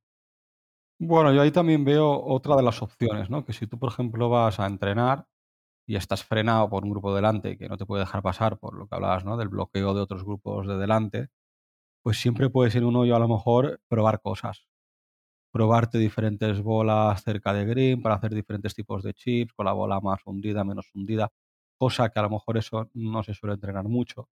Bueno, 1.02 1.32
yo 1.32 1.40
ahí 1.40 1.50
también 1.50 1.84
veo 1.84 2.22
otra 2.22 2.56
de 2.56 2.62
las 2.62 2.82
opciones, 2.82 3.30
¿no? 3.30 3.44
Que 3.44 3.52
si 3.54 3.66
tú, 3.66 3.78
por 3.78 3.90
ejemplo, 3.90 4.28
vas 4.28 4.60
a 4.60 4.66
entrenar 4.66 5.26
y 5.86 5.96
estás 5.96 6.24
frenado 6.24 6.70
por 6.70 6.84
un 6.84 6.90
grupo 6.90 7.14
delante 7.14 7.58
que 7.58 7.68
no 7.68 7.76
te 7.78 7.86
puede 7.86 8.02
dejar 8.04 8.22
pasar 8.22 8.58
por 8.58 8.74
lo 8.76 8.88
que 8.88 8.96
hablabas, 8.96 9.24
¿no? 9.24 9.36
Del 9.36 9.48
bloqueo 9.48 9.94
de 9.94 10.00
otros 10.02 10.24
grupos 10.24 10.66
de 10.68 10.76
delante, 10.78 11.28
pues 12.02 12.18
siempre 12.20 12.50
puedes 12.50 12.74
ir 12.76 12.84
uno 12.84 13.04
yo 13.06 13.16
a 13.16 13.20
lo 13.20 13.28
mejor 13.28 13.80
probar 13.88 14.20
cosas. 14.22 14.66
Probarte 15.52 15.98
diferentes 15.98 16.62
bolas 16.62 17.22
cerca 17.24 17.52
de 17.52 17.64
green 17.66 18.02
para 18.02 18.16
hacer 18.16 18.34
diferentes 18.34 18.74
tipos 18.74 19.02
de 19.02 19.14
chips, 19.14 19.52
con 19.54 19.66
la 19.66 19.72
bola 19.72 20.00
más 20.00 20.20
hundida, 20.26 20.64
menos 20.64 20.90
hundida, 20.94 21.30
cosa 21.78 22.10
que 22.10 22.20
a 22.20 22.22
lo 22.22 22.30
mejor 22.30 22.58
eso 22.58 22.90
no 22.94 23.22
se 23.22 23.34
suele 23.34 23.54
entrenar 23.54 23.84
mucho. 23.88 24.28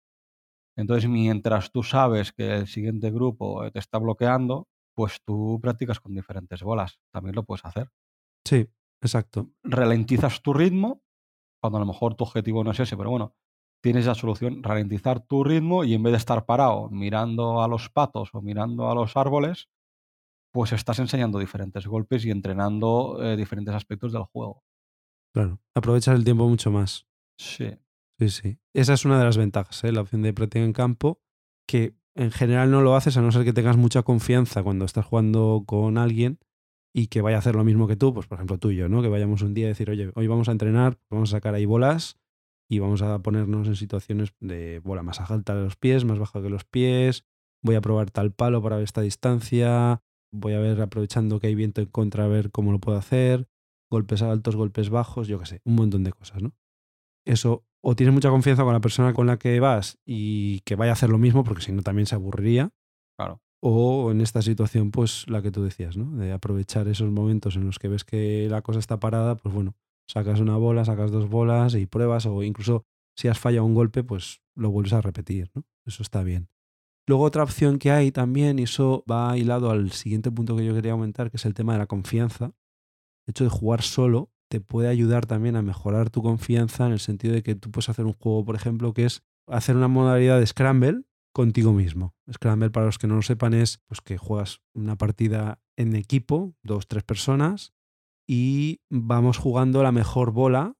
Entonces, 0.76 1.08
mientras 1.08 1.70
tú 1.70 1.82
sabes 1.82 2.32
que 2.32 2.56
el 2.56 2.66
siguiente 2.66 3.10
grupo 3.10 3.70
te 3.70 3.78
está 3.78 3.98
bloqueando, 3.98 4.68
pues 4.94 5.20
tú 5.24 5.58
practicas 5.60 6.00
con 6.00 6.14
diferentes 6.14 6.62
bolas. 6.62 6.98
También 7.12 7.34
lo 7.34 7.44
puedes 7.44 7.64
hacer. 7.64 7.90
Sí, 8.44 8.68
exacto. 9.00 9.50
Ralentizas 9.62 10.42
tu 10.42 10.52
ritmo 10.52 11.02
cuando 11.60 11.78
a 11.78 11.80
lo 11.80 11.86
mejor 11.86 12.14
tu 12.14 12.24
objetivo 12.24 12.62
no 12.62 12.72
es 12.72 12.80
ese, 12.80 12.96
pero 12.96 13.10
bueno, 13.10 13.34
tienes 13.82 14.06
la 14.06 14.14
solución, 14.14 14.62
ralentizar 14.62 15.20
tu 15.20 15.44
ritmo 15.44 15.84
y 15.84 15.94
en 15.94 16.02
vez 16.02 16.12
de 16.12 16.18
estar 16.18 16.44
parado 16.44 16.90
mirando 16.90 17.62
a 17.62 17.68
los 17.68 17.88
patos 17.88 18.30
o 18.34 18.42
mirando 18.42 18.90
a 18.90 18.94
los 18.94 19.16
árboles, 19.16 19.68
pues 20.52 20.72
estás 20.72 20.98
enseñando 20.98 21.38
diferentes 21.38 21.86
golpes 21.86 22.24
y 22.24 22.30
entrenando 22.30 23.18
eh, 23.22 23.36
diferentes 23.36 23.74
aspectos 23.74 24.12
del 24.12 24.24
juego. 24.24 24.62
Claro, 25.34 25.58
aprovechas 25.74 26.16
el 26.16 26.24
tiempo 26.24 26.48
mucho 26.48 26.70
más. 26.70 27.06
Sí. 27.38 27.76
Sí, 28.28 28.42
sí. 28.42 28.58
Esa 28.72 28.94
es 28.94 29.04
una 29.04 29.18
de 29.18 29.24
las 29.24 29.36
ventajas, 29.36 29.82
¿eh? 29.84 29.92
la 29.92 30.00
opción 30.00 30.22
de 30.22 30.32
práctica 30.32 30.64
en 30.64 30.72
campo, 30.72 31.20
que 31.66 31.94
en 32.14 32.30
general 32.30 32.70
no 32.70 32.80
lo 32.80 32.96
haces 32.96 33.16
a 33.16 33.22
no 33.22 33.32
ser 33.32 33.44
que 33.44 33.52
tengas 33.52 33.76
mucha 33.76 34.02
confianza 34.02 34.62
cuando 34.62 34.84
estás 34.84 35.04
jugando 35.04 35.64
con 35.66 35.98
alguien 35.98 36.38
y 36.94 37.08
que 37.08 37.20
vaya 37.20 37.36
a 37.36 37.40
hacer 37.40 37.56
lo 37.56 37.64
mismo 37.64 37.88
que 37.88 37.96
tú, 37.96 38.14
pues 38.14 38.26
por 38.26 38.36
ejemplo 38.36 38.58
tú 38.58 38.70
y 38.70 38.76
yo, 38.76 38.88
¿no? 38.88 39.02
Que 39.02 39.08
vayamos 39.08 39.42
un 39.42 39.52
día 39.52 39.66
a 39.66 39.68
decir, 39.68 39.90
oye, 39.90 40.10
hoy 40.14 40.26
vamos 40.26 40.48
a 40.48 40.52
entrenar, 40.52 40.98
vamos 41.10 41.30
a 41.30 41.36
sacar 41.36 41.54
ahí 41.54 41.64
bolas 41.64 42.18
y 42.68 42.78
vamos 42.78 43.02
a 43.02 43.18
ponernos 43.20 43.66
en 43.66 43.76
situaciones 43.76 44.32
de 44.40 44.78
bola 44.78 45.02
más 45.02 45.20
alta 45.20 45.54
de 45.54 45.64
los 45.64 45.76
pies, 45.76 46.04
más 46.04 46.18
baja 46.18 46.40
que 46.40 46.48
los 46.48 46.64
pies, 46.64 47.24
voy 47.62 47.74
a 47.74 47.80
probar 47.80 48.10
tal 48.10 48.32
palo 48.32 48.62
para 48.62 48.76
ver 48.76 48.84
esta 48.84 49.00
distancia, 49.00 50.02
voy 50.32 50.54
a 50.54 50.60
ver 50.60 50.80
aprovechando 50.80 51.40
que 51.40 51.48
hay 51.48 51.54
viento 51.54 51.80
en 51.80 51.88
contra 51.88 52.24
a 52.24 52.28
ver 52.28 52.50
cómo 52.52 52.70
lo 52.70 52.78
puedo 52.78 52.96
hacer, 52.96 53.48
golpes 53.90 54.22
altos, 54.22 54.56
golpes 54.56 54.88
bajos, 54.88 55.26
yo 55.26 55.38
qué 55.40 55.46
sé, 55.46 55.60
un 55.64 55.74
montón 55.74 56.04
de 56.04 56.12
cosas, 56.12 56.42
¿no? 56.42 56.54
Eso, 57.26 57.64
o 57.86 57.94
tienes 57.94 58.14
mucha 58.14 58.30
confianza 58.30 58.64
con 58.64 58.72
la 58.72 58.80
persona 58.80 59.12
con 59.12 59.26
la 59.26 59.38
que 59.38 59.60
vas 59.60 59.98
y 60.06 60.60
que 60.60 60.74
vaya 60.74 60.92
a 60.92 60.94
hacer 60.94 61.10
lo 61.10 61.18
mismo, 61.18 61.44
porque 61.44 61.62
si 61.62 61.70
no 61.70 61.82
también 61.82 62.06
se 62.06 62.14
aburriría. 62.14 62.70
Claro. 63.18 63.42
O 63.60 64.10
en 64.10 64.22
esta 64.22 64.40
situación, 64.40 64.90
pues 64.90 65.28
la 65.28 65.42
que 65.42 65.50
tú 65.50 65.62
decías, 65.62 65.96
¿no? 65.96 66.16
De 66.16 66.32
aprovechar 66.32 66.88
esos 66.88 67.10
momentos 67.10 67.56
en 67.56 67.66
los 67.66 67.78
que 67.78 67.88
ves 67.88 68.04
que 68.04 68.48
la 68.50 68.62
cosa 68.62 68.78
está 68.78 68.98
parada, 68.98 69.36
pues 69.36 69.54
bueno, 69.54 69.76
sacas 70.08 70.40
una 70.40 70.56
bola, 70.56 70.86
sacas 70.86 71.10
dos 71.10 71.28
bolas 71.28 71.74
y 71.74 71.84
pruebas, 71.84 72.24
o 72.24 72.42
incluso 72.42 72.86
si 73.16 73.28
has 73.28 73.38
fallado 73.38 73.66
un 73.66 73.74
golpe, 73.74 74.02
pues 74.02 74.40
lo 74.56 74.70
vuelves 74.70 74.94
a 74.94 75.02
repetir, 75.02 75.50
¿no? 75.54 75.64
Eso 75.84 76.02
está 76.02 76.22
bien. 76.22 76.48
Luego 77.06 77.24
otra 77.24 77.42
opción 77.42 77.78
que 77.78 77.90
hay 77.90 78.10
también, 78.10 78.58
y 78.58 78.62
eso 78.62 79.04
va 79.10 79.36
hilado 79.36 79.70
al 79.70 79.92
siguiente 79.92 80.30
punto 80.30 80.56
que 80.56 80.64
yo 80.64 80.72
quería 80.72 80.92
aumentar, 80.92 81.30
que 81.30 81.36
es 81.36 81.44
el 81.44 81.52
tema 81.52 81.74
de 81.74 81.80
la 81.80 81.86
confianza. 81.86 82.46
El 83.26 83.32
hecho 83.32 83.44
de 83.44 83.50
jugar 83.50 83.82
solo 83.82 84.30
te 84.50 84.60
puede 84.60 84.88
ayudar 84.88 85.26
también 85.26 85.56
a 85.56 85.62
mejorar 85.62 86.10
tu 86.10 86.22
confianza 86.22 86.86
en 86.86 86.92
el 86.92 87.00
sentido 87.00 87.34
de 87.34 87.42
que 87.42 87.54
tú 87.54 87.70
puedes 87.70 87.88
hacer 87.88 88.04
un 88.04 88.12
juego, 88.12 88.44
por 88.44 88.56
ejemplo, 88.56 88.92
que 88.92 89.04
es 89.04 89.22
hacer 89.46 89.76
una 89.76 89.88
modalidad 89.88 90.38
de 90.38 90.46
Scramble 90.46 91.02
contigo 91.32 91.72
mismo. 91.72 92.14
Scramble, 92.32 92.70
para 92.70 92.86
los 92.86 92.98
que 92.98 93.06
no 93.06 93.16
lo 93.16 93.22
sepan, 93.22 93.54
es 93.54 93.78
pues, 93.86 94.00
que 94.00 94.16
juegas 94.16 94.60
una 94.72 94.96
partida 94.96 95.60
en 95.76 95.96
equipo, 95.96 96.54
dos, 96.62 96.86
tres 96.86 97.02
personas, 97.02 97.72
y 98.26 98.80
vamos 98.90 99.38
jugando 99.38 99.82
la 99.82 99.92
mejor 99.92 100.30
bola. 100.30 100.76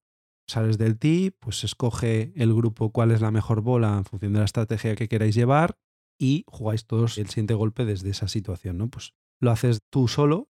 Sales 0.47 0.79
del 0.79 0.99
tee, 0.99 1.33
pues 1.33 1.65
escoge 1.65 2.33
el 2.37 2.55
grupo 2.55 2.91
cuál 2.91 3.11
es 3.11 3.21
la 3.21 3.31
mejor 3.31 3.63
bola 3.63 3.97
en 3.97 4.05
función 4.05 4.35
de 4.35 4.41
la 4.41 4.45
estrategia 4.45 4.95
que 4.95 5.09
queráis 5.09 5.35
llevar 5.35 5.79
y 6.19 6.45
jugáis 6.47 6.87
todos 6.87 7.19
el 7.19 7.29
siguiente 7.29 7.55
golpe 7.55 7.85
desde 7.85 8.11
esa 8.11 8.29
situación, 8.29 8.79
¿no? 8.79 8.89
Pues 8.89 9.15
lo 9.41 9.51
haces 9.51 9.81
tú 9.91 10.07
solo, 10.07 10.51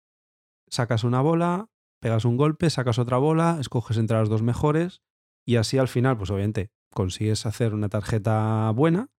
sacas 0.68 1.04
una 1.04 1.20
bola, 1.20 1.70
pegas 2.00 2.24
un 2.24 2.36
golpe, 2.36 2.70
sacas 2.70 2.98
otra 2.98 3.18
bola, 3.18 3.58
escoges 3.60 3.96
entre 3.96 4.18
las 4.18 4.28
dos 4.28 4.42
mejores 4.42 5.02
y 5.46 5.56
así 5.56 5.78
al 5.78 5.88
final, 5.88 6.16
pues 6.16 6.30
obviamente 6.30 6.70
consigues 6.92 7.46
hacer 7.46 7.74
una 7.74 7.88
tarjeta 7.88 8.70
buena 8.70 9.10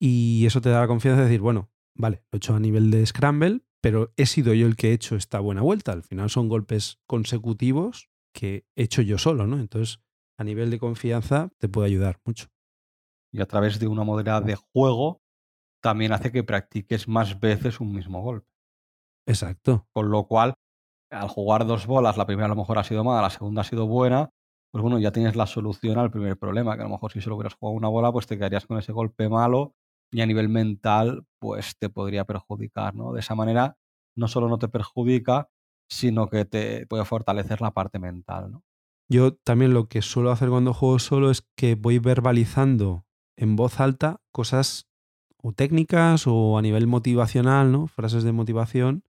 y 0.00 0.46
eso 0.46 0.60
te 0.60 0.70
da 0.70 0.80
la 0.80 0.88
confianza 0.88 1.20
de 1.20 1.28
decir, 1.28 1.40
bueno, 1.40 1.70
vale, 1.94 2.24
lo 2.30 2.36
he 2.36 2.38
hecho 2.38 2.54
a 2.54 2.60
nivel 2.60 2.90
de 2.90 3.06
scramble, 3.06 3.62
pero 3.80 4.12
he 4.16 4.26
sido 4.26 4.54
yo 4.54 4.66
el 4.66 4.76
que 4.76 4.90
he 4.90 4.92
hecho 4.92 5.16
esta 5.16 5.40
buena 5.40 5.62
vuelta. 5.62 5.92
Al 5.92 6.02
final 6.02 6.30
son 6.30 6.48
golpes 6.48 7.00
consecutivos 7.06 8.10
que 8.32 8.66
he 8.76 8.84
hecho 8.84 9.02
yo 9.02 9.18
solo, 9.18 9.46
¿no? 9.46 9.58
Entonces, 9.58 10.00
a 10.38 10.44
nivel 10.44 10.70
de 10.70 10.78
confianza 10.78 11.50
te 11.58 11.68
puede 11.68 11.88
ayudar 11.88 12.20
mucho. 12.24 12.48
Y 13.32 13.40
a 13.40 13.46
través 13.46 13.78
de 13.78 13.86
una 13.86 14.04
modalidad 14.04 14.42
de 14.42 14.56
juego 14.56 15.22
también 15.82 16.12
hace 16.12 16.32
que 16.32 16.44
practiques 16.44 17.08
más 17.08 17.40
veces 17.40 17.80
un 17.80 17.92
mismo 17.92 18.22
golpe. 18.22 18.48
Exacto. 19.26 19.88
Con 19.92 20.10
lo 20.10 20.26
cual, 20.26 20.54
al 21.12 21.28
jugar 21.28 21.66
dos 21.66 21.86
bolas, 21.86 22.16
la 22.16 22.26
primera 22.26 22.46
a 22.46 22.48
lo 22.48 22.56
mejor 22.56 22.78
ha 22.78 22.84
sido 22.84 23.04
mala, 23.04 23.22
la 23.22 23.30
segunda 23.30 23.60
ha 23.60 23.64
sido 23.64 23.86
buena, 23.86 24.30
pues 24.72 24.82
bueno, 24.82 24.98
ya 24.98 25.12
tienes 25.12 25.36
la 25.36 25.46
solución 25.46 25.98
al 25.98 26.10
primer 26.10 26.38
problema, 26.38 26.74
que 26.76 26.82
a 26.82 26.84
lo 26.84 26.90
mejor 26.90 27.12
si 27.12 27.20
solo 27.20 27.36
hubieras 27.36 27.54
jugado 27.54 27.76
una 27.76 27.88
bola, 27.88 28.10
pues 28.10 28.26
te 28.26 28.36
quedarías 28.36 28.66
con 28.66 28.78
ese 28.78 28.92
golpe 28.92 29.28
malo 29.28 29.74
y 30.10 30.22
a 30.22 30.26
nivel 30.26 30.48
mental, 30.48 31.24
pues 31.38 31.76
te 31.78 31.88
podría 31.88 32.24
perjudicar, 32.24 32.94
¿no? 32.94 33.12
De 33.12 33.20
esa 33.20 33.34
manera, 33.34 33.76
no 34.16 34.28
solo 34.28 34.48
no 34.48 34.58
te 34.58 34.68
perjudica, 34.68 35.48
sino 35.88 36.28
que 36.28 36.44
te 36.44 36.86
puede 36.86 37.04
fortalecer 37.04 37.60
la 37.60 37.72
parte 37.72 37.98
mental. 37.98 38.60
Yo 39.10 39.34
también 39.34 39.74
lo 39.74 39.88
que 39.88 40.00
suelo 40.00 40.30
hacer 40.30 40.48
cuando 40.48 40.72
juego 40.72 40.98
solo 40.98 41.30
es 41.30 41.42
que 41.56 41.74
voy 41.74 41.98
verbalizando 41.98 43.04
en 43.36 43.56
voz 43.56 43.80
alta 43.80 44.20
cosas 44.32 44.88
o 45.42 45.52
técnicas 45.52 46.26
o 46.26 46.56
a 46.56 46.62
nivel 46.62 46.86
motivacional, 46.86 47.72
¿no? 47.72 47.88
Frases 47.88 48.22
de 48.22 48.32
motivación. 48.32 49.04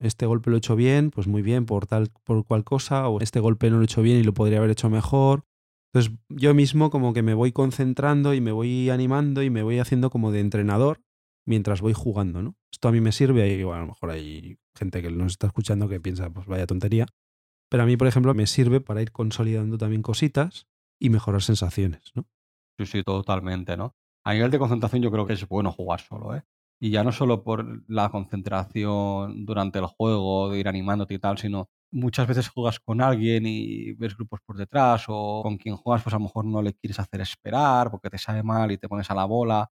Este 0.00 0.26
golpe 0.26 0.50
lo 0.50 0.56
he 0.56 0.58
hecho 0.58 0.76
bien, 0.76 1.10
pues 1.10 1.26
muy 1.26 1.42
bien, 1.42 1.66
por 1.66 1.86
tal, 1.86 2.10
por 2.24 2.44
cual 2.44 2.64
cosa, 2.64 3.08
o 3.08 3.20
este 3.20 3.40
golpe 3.40 3.70
no 3.70 3.76
lo 3.76 3.82
he 3.82 3.86
hecho 3.86 4.02
bien 4.02 4.18
y 4.18 4.22
lo 4.22 4.34
podría 4.34 4.58
haber 4.58 4.70
hecho 4.70 4.90
mejor. 4.90 5.44
Entonces 5.92 6.18
yo 6.28 6.52
mismo 6.52 6.90
como 6.90 7.14
que 7.14 7.22
me 7.22 7.34
voy 7.34 7.52
concentrando 7.52 8.34
y 8.34 8.40
me 8.40 8.52
voy 8.52 8.90
animando 8.90 9.42
y 9.42 9.50
me 9.50 9.62
voy 9.62 9.78
haciendo 9.78 10.10
como 10.10 10.32
de 10.32 10.40
entrenador 10.40 11.00
mientras 11.46 11.80
voy 11.80 11.94
jugando, 11.94 12.42
¿no? 12.42 12.56
Esto 12.70 12.88
a 12.88 12.92
mí 12.92 13.00
me 13.00 13.12
sirve 13.12 13.48
y 13.56 13.62
a 13.62 13.78
lo 13.78 13.86
mejor 13.86 14.10
hay 14.10 14.58
gente 14.76 15.00
que 15.00 15.10
nos 15.10 15.32
está 15.32 15.46
escuchando 15.46 15.88
que 15.88 16.00
piensa, 16.00 16.28
pues 16.28 16.46
vaya 16.46 16.66
tontería. 16.66 17.06
Pero 17.70 17.82
a 17.82 17.86
mí, 17.86 17.96
por 17.96 18.08
ejemplo, 18.08 18.34
me 18.34 18.46
sirve 18.46 18.80
para 18.80 19.00
ir 19.00 19.12
consolidando 19.12 19.78
también 19.78 20.02
cositas 20.02 20.66
y 21.00 21.10
mejorar 21.10 21.42
sensaciones, 21.42 22.12
¿no? 22.14 22.26
Sí, 22.78 22.86
sí, 22.86 23.02
totalmente, 23.02 23.76
¿no? 23.76 23.94
A 24.24 24.34
nivel 24.34 24.50
de 24.50 24.58
concentración 24.58 25.02
yo 25.02 25.10
creo 25.10 25.26
que 25.26 25.32
es 25.32 25.48
bueno 25.48 25.72
jugar 25.72 26.00
solo, 26.00 26.34
¿eh? 26.36 26.44
Y 26.80 26.90
ya 26.90 27.02
no 27.04 27.12
solo 27.12 27.42
por 27.42 27.82
la 27.88 28.10
concentración 28.10 29.46
durante 29.46 29.78
el 29.78 29.86
juego, 29.86 30.50
de 30.50 30.58
ir 30.58 30.68
animándote 30.68 31.14
y 31.14 31.18
tal, 31.18 31.38
sino 31.38 31.68
muchas 31.90 32.26
veces 32.28 32.48
juegas 32.48 32.80
con 32.80 33.00
alguien 33.00 33.44
y 33.46 33.92
ves 33.94 34.16
grupos 34.16 34.40
por 34.44 34.56
detrás 34.58 35.04
o 35.08 35.42
con 35.42 35.56
quien 35.56 35.76
juegas 35.76 36.02
pues 36.02 36.14
a 36.14 36.18
lo 36.18 36.24
mejor 36.24 36.44
no 36.44 36.60
le 36.62 36.74
quieres 36.74 36.98
hacer 37.00 37.20
esperar 37.22 37.90
porque 37.90 38.10
te 38.10 38.18
sale 38.18 38.42
mal 38.42 38.70
y 38.72 38.78
te 38.78 38.88
pones 38.88 39.10
a 39.10 39.14
la 39.14 39.24
bola 39.24 39.70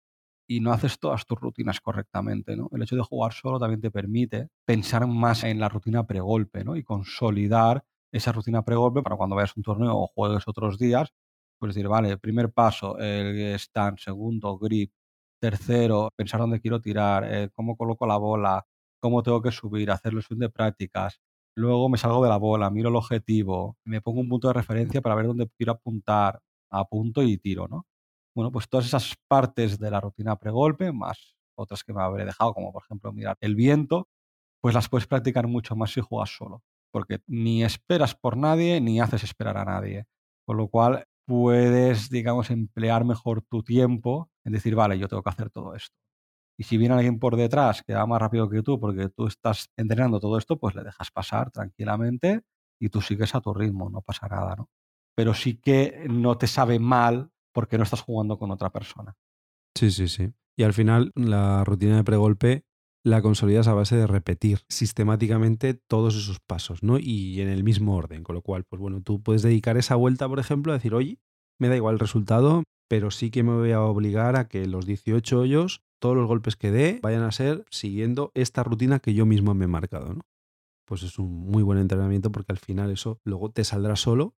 y 0.47 0.59
no 0.59 0.71
haces 0.73 0.99
todas 0.99 1.25
tus 1.25 1.39
rutinas 1.39 1.79
correctamente, 1.81 2.55
¿no? 2.57 2.69
El 2.73 2.83
hecho 2.83 2.95
de 2.95 3.03
jugar 3.03 3.33
solo 3.33 3.59
también 3.59 3.81
te 3.81 3.91
permite 3.91 4.49
pensar 4.65 5.07
más 5.07 5.43
en 5.43 5.59
la 5.59 5.69
rutina 5.69 6.05
pregolpe, 6.05 6.63
¿no? 6.65 6.75
Y 6.75 6.83
consolidar 6.83 7.83
esa 8.11 8.31
rutina 8.33 8.63
pregolpe 8.63 9.01
para 9.01 9.15
cuando 9.15 9.35
vayas 9.37 9.51
a 9.51 9.53
un 9.57 9.63
torneo 9.63 9.95
o 9.97 10.07
juegues 10.07 10.43
otros 10.47 10.77
días, 10.77 11.13
pues 11.59 11.73
decir, 11.73 11.87
vale, 11.87 12.17
primer 12.17 12.51
paso, 12.51 12.97
el 12.99 13.37
stand, 13.59 13.97
segundo, 13.99 14.57
grip, 14.57 14.91
tercero, 15.41 16.09
pensar 16.15 16.39
dónde 16.39 16.61
quiero 16.61 16.81
tirar, 16.81 17.25
eh, 17.25 17.49
cómo 17.53 17.75
coloco 17.75 18.05
la 18.07 18.17
bola, 18.17 18.65
cómo 19.01 19.23
tengo 19.23 19.41
que 19.41 19.51
subir, 19.51 19.91
hacer 19.91 20.13
swing 20.21 20.39
de 20.39 20.49
prácticas. 20.49 21.19
Luego 21.55 21.89
me 21.89 21.97
salgo 21.97 22.23
de 22.23 22.29
la 22.29 22.37
bola, 22.37 22.69
miro 22.69 22.89
el 22.89 22.95
objetivo, 22.95 23.77
me 23.85 24.01
pongo 24.01 24.21
un 24.21 24.29
punto 24.29 24.47
de 24.47 24.53
referencia 24.53 25.01
para 25.01 25.15
ver 25.15 25.27
dónde 25.27 25.49
quiero 25.57 25.73
apuntar, 25.73 26.39
apunto 26.71 27.23
y 27.23 27.37
tiro, 27.37 27.67
¿no? 27.67 27.85
Bueno, 28.35 28.51
pues 28.51 28.69
todas 28.69 28.85
esas 28.85 29.15
partes 29.27 29.79
de 29.79 29.91
la 29.91 29.99
rutina 29.99 30.37
pregolpe, 30.37 30.91
más 30.93 31.35
otras 31.55 31.83
que 31.83 31.93
me 31.93 32.01
habré 32.01 32.25
dejado, 32.25 32.53
como 32.53 32.71
por 32.71 32.83
ejemplo 32.83 33.11
mirar 33.11 33.37
el 33.41 33.55
viento, 33.55 34.07
pues 34.61 34.75
las 34.75 34.89
puedes 34.89 35.07
practicar 35.07 35.47
mucho 35.47 35.75
más 35.75 35.91
si 35.91 36.01
juegas 36.01 36.29
solo, 36.35 36.63
porque 36.91 37.19
ni 37.27 37.63
esperas 37.63 38.15
por 38.15 38.37
nadie 38.37 38.79
ni 38.79 39.01
haces 39.01 39.23
esperar 39.23 39.57
a 39.57 39.65
nadie. 39.65 40.05
Con 40.45 40.57
lo 40.57 40.69
cual 40.69 41.05
puedes, 41.31 42.09
digamos, 42.09 42.49
emplear 42.49 43.05
mejor 43.05 43.41
tu 43.41 43.63
tiempo 43.63 44.29
en 44.43 44.51
decir, 44.51 44.75
vale, 44.75 44.99
yo 44.99 45.07
tengo 45.07 45.23
que 45.23 45.29
hacer 45.29 45.49
todo 45.49 45.75
esto. 45.75 45.95
Y 46.59 46.65
si 46.65 46.75
viene 46.75 46.93
alguien 46.93 47.19
por 47.19 47.37
detrás 47.37 47.83
que 47.83 47.93
va 47.93 48.05
más 48.05 48.19
rápido 48.19 48.49
que 48.49 48.61
tú 48.61 48.81
porque 48.81 49.07
tú 49.07 49.27
estás 49.27 49.69
entrenando 49.77 50.19
todo 50.19 50.37
esto, 50.37 50.59
pues 50.59 50.75
le 50.75 50.83
dejas 50.83 51.09
pasar 51.09 51.49
tranquilamente 51.49 52.41
y 52.81 52.89
tú 52.89 52.99
sigues 52.99 53.33
a 53.33 53.39
tu 53.39 53.53
ritmo, 53.53 53.89
no 53.89 54.01
pasa 54.01 54.27
nada, 54.27 54.57
¿no? 54.57 54.69
Pero 55.15 55.33
sí 55.33 55.55
que 55.55 56.05
no 56.09 56.37
te 56.37 56.47
sabe 56.47 56.79
mal 56.79 57.31
porque 57.53 57.77
no 57.77 57.85
estás 57.85 58.01
jugando 58.01 58.37
con 58.37 58.51
otra 58.51 58.69
persona. 58.69 59.15
Sí, 59.73 59.89
sí, 59.89 60.09
sí. 60.09 60.33
Y 60.57 60.63
al 60.63 60.73
final 60.73 61.13
la 61.15 61.63
rutina 61.63 61.95
de 61.95 62.03
pregolpe 62.03 62.65
la 63.03 63.21
consolidas 63.21 63.67
a 63.67 63.73
base 63.73 63.95
de 63.95 64.07
repetir 64.07 64.59
sistemáticamente 64.69 65.73
todos 65.73 66.15
esos 66.15 66.39
pasos, 66.39 66.83
¿no? 66.83 66.97
Y 66.99 67.41
en 67.41 67.47
el 67.47 67.63
mismo 67.63 67.95
orden, 67.95 68.23
con 68.23 68.35
lo 68.35 68.41
cual, 68.41 68.63
pues 68.63 68.79
bueno, 68.79 69.01
tú 69.01 69.21
puedes 69.21 69.41
dedicar 69.41 69.77
esa 69.77 69.95
vuelta, 69.95 70.27
por 70.29 70.39
ejemplo, 70.39 70.71
a 70.71 70.75
decir, 70.75 70.93
oye, 70.93 71.19
me 71.59 71.67
da 71.67 71.75
igual 71.75 71.93
el 71.93 71.99
resultado, 71.99 72.63
pero 72.87 73.11
sí 73.11 73.31
que 73.31 73.43
me 73.43 73.53
voy 73.53 73.71
a 73.71 73.81
obligar 73.81 74.35
a 74.35 74.47
que 74.47 74.65
los 74.65 74.85
18 74.85 75.39
hoyos, 75.39 75.81
todos 75.99 76.15
los 76.15 76.27
golpes 76.27 76.55
que 76.55 76.71
dé, 76.71 76.99
vayan 77.01 77.23
a 77.23 77.31
ser 77.31 77.65
siguiendo 77.69 78.31
esta 78.33 78.63
rutina 78.63 78.99
que 78.99 79.13
yo 79.13 79.25
mismo 79.25 79.53
me 79.53 79.65
he 79.65 79.67
marcado, 79.67 80.13
¿no? 80.13 80.21
Pues 80.85 81.03
es 81.03 81.17
un 81.17 81.31
muy 81.31 81.63
buen 81.63 81.79
entrenamiento 81.79 82.31
porque 82.31 82.51
al 82.51 82.57
final 82.57 82.91
eso 82.91 83.19
luego 83.23 83.49
te 83.49 83.63
saldrá 83.63 83.95
solo 83.95 84.35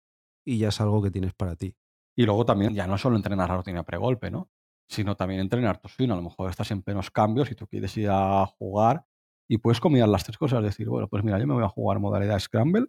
y 0.46 0.58
ya 0.58 0.70
es 0.70 0.82
algo 0.82 1.01
que 1.01 1.12
tienes 1.12 1.34
para 1.34 1.56
ti. 1.56 1.75
Y 2.15 2.25
luego 2.25 2.46
también 2.46 2.74
ya 2.74 2.88
no 2.88 2.98
solo 2.98 3.15
entrenar 3.15 3.50
la 3.50 3.58
rutina 3.58 3.84
pregolpe, 3.84 4.30
¿no? 4.30 4.50
Sino 4.91 5.15
también 5.15 5.39
entrenar 5.39 5.79
tu 5.79 5.88
swing. 5.88 6.10
A 6.12 6.15
lo 6.15 6.21
mejor 6.21 6.50
estás 6.50 6.69
en 6.71 6.83
plenos 6.83 7.10
cambios 7.10 7.50
y 7.50 7.55
tú 7.55 7.65
quieres 7.65 7.95
ir 7.95 8.10
a 8.12 8.45
jugar 8.45 9.05
y 9.50 9.57
puedes 9.57 9.79
combinar 9.79 10.10
las 10.10 10.25
tres 10.25 10.38
cosas. 10.38 10.62
Decir, 10.62 10.89
bueno, 10.89 11.07
pues 11.07 11.24
mira, 11.24 11.39
yo 11.39 11.48
me 11.48 11.53
voy 11.53 11.63
a 11.63 11.69
jugar 11.69 12.00
modalidad 12.00 12.38
Scramble, 12.39 12.88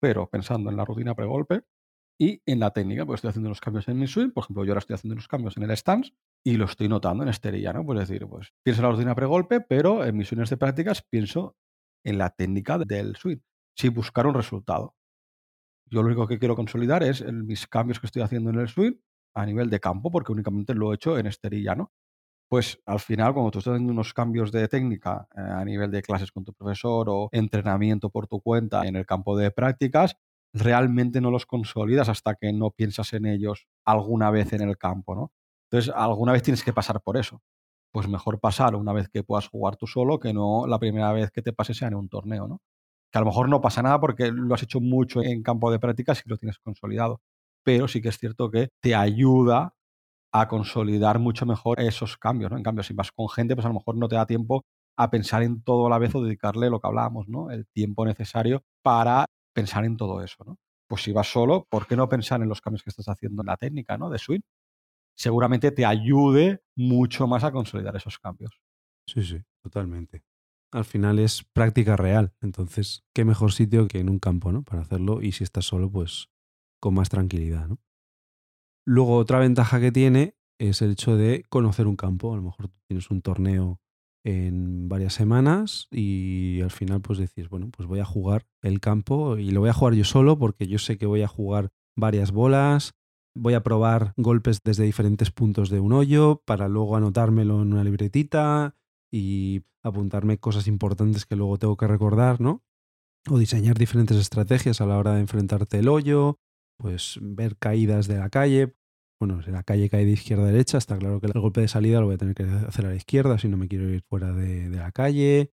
pero 0.00 0.30
pensando 0.30 0.70
en 0.70 0.76
la 0.76 0.84
rutina 0.84 1.16
pregolpe 1.16 1.62
y 2.18 2.40
en 2.46 2.60
la 2.60 2.70
técnica, 2.70 3.04
pues 3.04 3.18
estoy 3.18 3.30
haciendo 3.30 3.48
unos 3.48 3.60
cambios 3.60 3.88
en 3.88 3.98
mi 3.98 4.06
swing. 4.06 4.30
Por 4.30 4.44
ejemplo, 4.44 4.64
yo 4.64 4.70
ahora 4.70 4.78
estoy 4.78 4.94
haciendo 4.94 5.14
unos 5.14 5.26
cambios 5.26 5.56
en 5.56 5.64
el 5.64 5.76
stance 5.76 6.12
y 6.44 6.56
lo 6.56 6.66
estoy 6.66 6.88
notando 6.88 7.24
en 7.24 7.28
esterilla, 7.28 7.72
¿no? 7.72 7.84
Pues 7.84 7.98
decir, 7.98 8.24
pues 8.28 8.52
pienso 8.62 8.82
en 8.82 8.88
la 8.88 8.92
rutina 8.92 9.14
pregolpe, 9.16 9.60
pero 9.60 10.04
en 10.04 10.16
mis 10.16 10.28
swings 10.28 10.50
de 10.50 10.56
prácticas 10.56 11.02
pienso 11.02 11.56
en 12.04 12.18
la 12.18 12.30
técnica 12.30 12.78
del 12.78 13.16
swing, 13.16 13.38
sin 13.76 13.94
buscar 13.94 14.28
un 14.28 14.34
resultado. 14.34 14.94
Yo 15.90 16.02
lo 16.02 16.06
único 16.06 16.28
que 16.28 16.38
quiero 16.38 16.54
consolidar 16.54 17.02
es 17.02 17.24
mis 17.24 17.66
cambios 17.66 17.98
que 17.98 18.06
estoy 18.06 18.22
haciendo 18.22 18.50
en 18.50 18.60
el 18.60 18.68
swing 18.68 18.94
a 19.34 19.46
nivel 19.46 19.70
de 19.70 19.80
campo, 19.80 20.10
porque 20.10 20.32
únicamente 20.32 20.74
lo 20.74 20.92
he 20.92 20.96
hecho 20.96 21.18
en 21.18 21.26
esterilla, 21.26 21.74
¿no? 21.74 21.92
Pues 22.48 22.78
al 22.86 23.00
final, 23.00 23.32
cuando 23.34 23.50
tú 23.50 23.58
estás 23.60 23.72
haciendo 23.74 23.92
unos 23.92 24.12
cambios 24.14 24.52
de 24.52 24.68
técnica 24.68 25.26
eh, 25.34 25.40
a 25.40 25.64
nivel 25.64 25.90
de 25.90 26.02
clases 26.02 26.30
con 26.32 26.44
tu 26.44 26.52
profesor 26.52 27.08
o 27.10 27.28
entrenamiento 27.32 28.10
por 28.10 28.26
tu 28.28 28.40
cuenta 28.42 28.86
en 28.86 28.96
el 28.96 29.06
campo 29.06 29.36
de 29.38 29.50
prácticas, 29.50 30.16
realmente 30.52 31.20
no 31.22 31.30
los 31.30 31.46
consolidas 31.46 32.10
hasta 32.10 32.34
que 32.34 32.52
no 32.52 32.70
piensas 32.70 33.14
en 33.14 33.26
ellos 33.26 33.68
alguna 33.86 34.30
vez 34.30 34.52
en 34.52 34.62
el 34.68 34.76
campo, 34.76 35.14
¿no? 35.14 35.32
Entonces, 35.70 35.94
alguna 35.96 36.32
vez 36.32 36.42
tienes 36.42 36.62
que 36.62 36.74
pasar 36.74 37.00
por 37.02 37.16
eso. 37.16 37.40
Pues 37.92 38.08
mejor 38.08 38.40
pasar 38.40 38.74
una 38.76 38.92
vez 38.92 39.08
que 39.08 39.22
puedas 39.24 39.48
jugar 39.48 39.76
tú 39.76 39.86
solo 39.86 40.18
que 40.20 40.32
no 40.34 40.66
la 40.66 40.78
primera 40.78 41.12
vez 41.12 41.30
que 41.30 41.42
te 41.42 41.52
pases 41.54 41.78
sea 41.78 41.88
en 41.88 41.94
un 41.94 42.08
torneo, 42.10 42.48
¿no? 42.48 42.60
Que 43.12 43.18
a 43.18 43.22
lo 43.22 43.26
mejor 43.26 43.48
no 43.48 43.60
pasa 43.62 43.82
nada 43.82 44.00
porque 44.00 44.30
lo 44.32 44.54
has 44.54 44.62
hecho 44.62 44.80
mucho 44.80 45.22
en 45.22 45.42
campo 45.42 45.70
de 45.72 45.78
prácticas 45.78 46.22
y 46.26 46.28
lo 46.30 46.36
tienes 46.38 46.58
consolidado 46.58 47.20
pero 47.64 47.88
sí 47.88 48.00
que 48.02 48.08
es 48.10 48.18
cierto 48.18 48.50
que 48.50 48.68
te 48.82 48.94
ayuda 48.94 49.74
a 50.32 50.48
consolidar 50.48 51.18
mucho 51.18 51.46
mejor 51.46 51.80
esos 51.80 52.16
cambios, 52.16 52.50
¿no? 52.50 52.56
En 52.56 52.62
cambio, 52.62 52.82
si 52.84 52.94
vas 52.94 53.12
con 53.12 53.28
gente, 53.28 53.54
pues 53.54 53.64
a 53.66 53.68
lo 53.68 53.74
mejor 53.74 53.96
no 53.96 54.08
te 54.08 54.16
da 54.16 54.26
tiempo 54.26 54.64
a 54.96 55.10
pensar 55.10 55.42
en 55.42 55.62
todo 55.62 55.86
a 55.86 55.90
la 55.90 55.98
vez 55.98 56.14
o 56.14 56.22
dedicarle 56.24 56.70
lo 56.70 56.80
que 56.80 56.86
hablábamos, 56.88 57.28
¿no? 57.28 57.50
El 57.50 57.66
tiempo 57.68 58.04
necesario 58.06 58.62
para 58.82 59.26
pensar 59.54 59.84
en 59.84 59.96
todo 59.96 60.22
eso, 60.22 60.44
¿no? 60.44 60.56
Pues 60.88 61.02
si 61.02 61.12
vas 61.12 61.30
solo, 61.30 61.66
¿por 61.70 61.86
qué 61.86 61.96
no 61.96 62.08
pensar 62.08 62.42
en 62.42 62.48
los 62.48 62.60
cambios 62.60 62.82
que 62.82 62.90
estás 62.90 63.08
haciendo 63.08 63.42
en 63.42 63.46
la 63.46 63.56
técnica, 63.56 63.98
¿no? 63.98 64.10
De 64.10 64.18
swing. 64.18 64.40
seguramente 65.16 65.72
te 65.72 65.86
ayude 65.86 66.60
mucho 66.76 67.26
más 67.26 67.44
a 67.44 67.52
consolidar 67.52 67.96
esos 67.96 68.18
cambios. 68.18 68.60
Sí, 69.06 69.22
sí, 69.22 69.42
totalmente. 69.62 70.22
Al 70.72 70.84
final 70.84 71.18
es 71.18 71.44
práctica 71.44 71.96
real, 71.96 72.32
entonces 72.40 73.04
qué 73.14 73.24
mejor 73.24 73.52
sitio 73.52 73.88
que 73.88 73.98
en 74.00 74.08
un 74.08 74.18
campo, 74.18 74.52
¿no? 74.52 74.62
Para 74.62 74.82
hacerlo 74.82 75.20
y 75.22 75.32
si 75.32 75.44
estás 75.44 75.66
solo, 75.66 75.90
pues 75.90 76.28
con 76.82 76.94
más 76.94 77.08
tranquilidad, 77.08 77.68
¿no? 77.68 77.78
Luego 78.84 79.16
otra 79.16 79.38
ventaja 79.38 79.80
que 79.80 79.92
tiene 79.92 80.34
es 80.58 80.82
el 80.82 80.90
hecho 80.90 81.16
de 81.16 81.44
conocer 81.48 81.86
un 81.86 81.94
campo. 81.94 82.32
A 82.32 82.36
lo 82.36 82.42
mejor 82.42 82.70
tienes 82.88 83.08
un 83.10 83.22
torneo 83.22 83.80
en 84.24 84.88
varias 84.88 85.14
semanas 85.14 85.86
y 85.92 86.60
al 86.60 86.72
final 86.72 87.00
pues 87.00 87.18
decís, 87.18 87.48
bueno, 87.48 87.70
pues 87.70 87.88
voy 87.88 88.00
a 88.00 88.04
jugar 88.04 88.46
el 88.62 88.80
campo 88.80 89.38
y 89.38 89.52
lo 89.52 89.60
voy 89.60 89.70
a 89.70 89.74
jugar 89.74 89.94
yo 89.94 90.04
solo 90.04 90.38
porque 90.38 90.66
yo 90.66 90.78
sé 90.78 90.98
que 90.98 91.06
voy 91.06 91.22
a 91.22 91.28
jugar 91.28 91.70
varias 91.96 92.32
bolas, 92.32 92.94
voy 93.34 93.54
a 93.54 93.62
probar 93.62 94.12
golpes 94.16 94.60
desde 94.64 94.84
diferentes 94.84 95.30
puntos 95.30 95.70
de 95.70 95.78
un 95.78 95.92
hoyo 95.92 96.42
para 96.44 96.68
luego 96.68 96.96
anotármelo 96.96 97.62
en 97.62 97.72
una 97.72 97.84
libretita 97.84 98.76
y 99.12 99.62
apuntarme 99.84 100.38
cosas 100.38 100.66
importantes 100.66 101.26
que 101.26 101.36
luego 101.36 101.58
tengo 101.58 101.76
que 101.76 101.86
recordar, 101.86 102.40
¿no? 102.40 102.64
O 103.28 103.38
diseñar 103.38 103.78
diferentes 103.78 104.16
estrategias 104.16 104.80
a 104.80 104.86
la 104.86 104.98
hora 104.98 105.14
de 105.14 105.20
enfrentarte 105.20 105.78
el 105.78 105.88
hoyo, 105.88 106.38
pues 106.78 107.18
ver 107.20 107.56
caídas 107.56 108.08
de 108.08 108.18
la 108.18 108.30
calle, 108.30 108.74
bueno, 109.22 109.40
si 109.40 109.52
la 109.52 109.62
calle 109.62 109.88
cae 109.88 110.04
de 110.04 110.10
izquierda 110.10 110.42
a 110.42 110.46
derecha, 110.46 110.78
está 110.78 110.98
claro 110.98 111.20
que 111.20 111.28
el 111.28 111.32
golpe 111.32 111.60
de 111.60 111.68
salida 111.68 112.00
lo 112.00 112.06
voy 112.06 112.16
a 112.16 112.18
tener 112.18 112.34
que 112.34 112.42
hacer 112.42 112.86
a 112.86 112.88
la 112.88 112.96
izquierda 112.96 113.38
si 113.38 113.46
no 113.46 113.56
me 113.56 113.68
quiero 113.68 113.88
ir 113.88 114.02
fuera 114.02 114.32
de, 114.32 114.68
la 114.68 114.90
calle, 114.90 115.52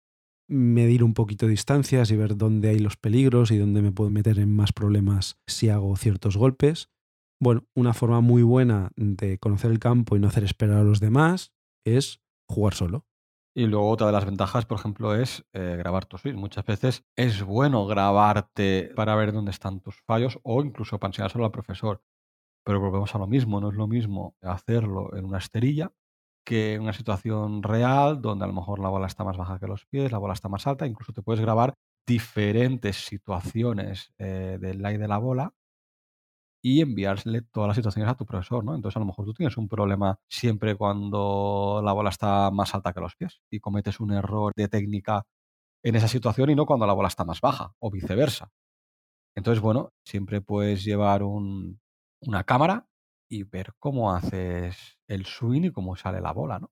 medir 0.47 1.03
un 1.03 1.13
poquito 1.13 1.47
distancias 1.47 2.09
y 2.09 2.15
ver 2.15 2.37
dónde 2.37 2.69
hay 2.69 2.79
los 2.79 2.95
peligros 2.95 3.51
y 3.51 3.57
dónde 3.57 3.81
me 3.81 3.91
puedo 3.91 4.09
meter 4.09 4.39
en 4.39 4.55
más 4.55 4.71
problemas 4.71 5.37
si 5.47 5.67
hago 5.67 5.97
ciertos 5.97 6.37
golpes. 6.37 6.89
Bueno, 7.41 7.67
una 7.75 7.93
forma 7.93 8.21
muy 8.21 8.41
buena 8.41 8.91
de 8.95 9.37
conocer 9.37 9.69
el 9.69 9.79
campo 9.79 10.15
y 10.15 10.19
no 10.21 10.29
hacer 10.29 10.45
esperar 10.45 10.77
a 10.77 10.83
los 10.83 11.01
demás 11.01 11.51
es 11.85 12.21
jugar 12.47 12.73
solo. 12.73 13.05
Y 13.57 13.65
luego 13.65 13.89
otra 13.89 14.05
de 14.05 14.13
las 14.13 14.23
ventajas, 14.23 14.67
por 14.67 14.77
ejemplo, 14.77 15.15
es 15.15 15.43
eh, 15.51 15.77
grabar 15.79 16.05
tus 16.05 16.21
swings. 16.21 16.37
Muchas 16.37 16.63
veces 16.63 17.03
es 17.15 17.41
bueno 17.41 17.87
grabarte 17.87 18.91
para 18.95 19.15
ver 19.15 19.33
dónde 19.33 19.49
están 19.49 19.79
tus 19.79 19.99
fallos 20.03 20.39
o 20.43 20.61
incluso 20.61 20.99
para 20.99 21.09
enseñárselo 21.09 21.43
al 21.43 21.51
profesor. 21.51 22.03
Pero 22.63 22.79
volvemos 22.79 23.15
a 23.15 23.17
lo 23.17 23.25
mismo, 23.25 23.59
no 23.59 23.69
es 23.69 23.75
lo 23.75 23.87
mismo 23.87 24.35
hacerlo 24.43 25.15
en 25.15 25.25
una 25.25 25.39
esterilla 25.39 25.91
que 26.45 26.75
en 26.75 26.83
una 26.83 26.93
situación 26.93 27.63
real 27.63 28.21
donde 28.21 28.45
a 28.45 28.47
lo 28.47 28.53
mejor 28.53 28.77
la 28.77 28.89
bola 28.89 29.07
está 29.07 29.23
más 29.23 29.37
baja 29.37 29.59
que 29.59 29.65
los 29.65 29.87
pies, 29.87 30.11
la 30.11 30.19
bola 30.19 30.35
está 30.35 30.49
más 30.49 30.67
alta, 30.67 30.85
incluso 30.85 31.11
te 31.11 31.23
puedes 31.23 31.41
grabar 31.41 31.73
diferentes 32.05 33.07
situaciones 33.07 34.13
eh, 34.19 34.59
del 34.61 34.83
lay 34.83 34.97
de 34.97 35.07
la 35.07 35.17
bola 35.17 35.51
y 36.67 36.81
enviársele 36.81 37.43
todas 37.43 37.69
las 37.69 37.77
situaciones 37.77 38.11
a 38.11 38.15
tu 38.15 38.25
profesor, 38.25 38.61
¿no? 38.61 38.75
Entonces 38.75 38.97
a 38.97 38.99
lo 38.99 39.05
mejor 39.05 39.23
tú 39.23 39.33
tienes 39.33 39.55
un 39.55 39.69
problema 39.69 40.19
siempre 40.27 40.75
cuando 40.75 41.81
la 41.81 41.93
bola 41.93 42.09
está 42.09 42.51
más 42.51 42.75
alta 42.75 42.91
que 42.91 42.99
los 42.99 43.15
pies 43.15 43.39
y 43.49 43.61
cometes 43.61 44.01
un 44.01 44.11
error 44.11 44.51
de 44.53 44.67
técnica 44.67 45.23
en 45.81 45.95
esa 45.95 46.09
situación 46.09 46.49
y 46.49 46.55
no 46.55 46.65
cuando 46.65 46.85
la 46.85 46.91
bola 46.91 47.07
está 47.07 47.23
más 47.23 47.39
baja 47.39 47.73
o 47.79 47.89
viceversa. 47.89 48.51
Entonces, 49.33 49.61
bueno, 49.61 49.93
siempre 50.03 50.41
puedes 50.41 50.83
llevar 50.83 51.23
un, 51.23 51.79
una 52.19 52.43
cámara 52.43 52.89
y 53.29 53.43
ver 53.43 53.73
cómo 53.79 54.13
haces 54.13 54.99
el 55.07 55.25
swing 55.25 55.63
y 55.63 55.71
cómo 55.71 55.95
sale 55.95 56.19
la 56.19 56.33
bola, 56.33 56.59
¿no? 56.59 56.69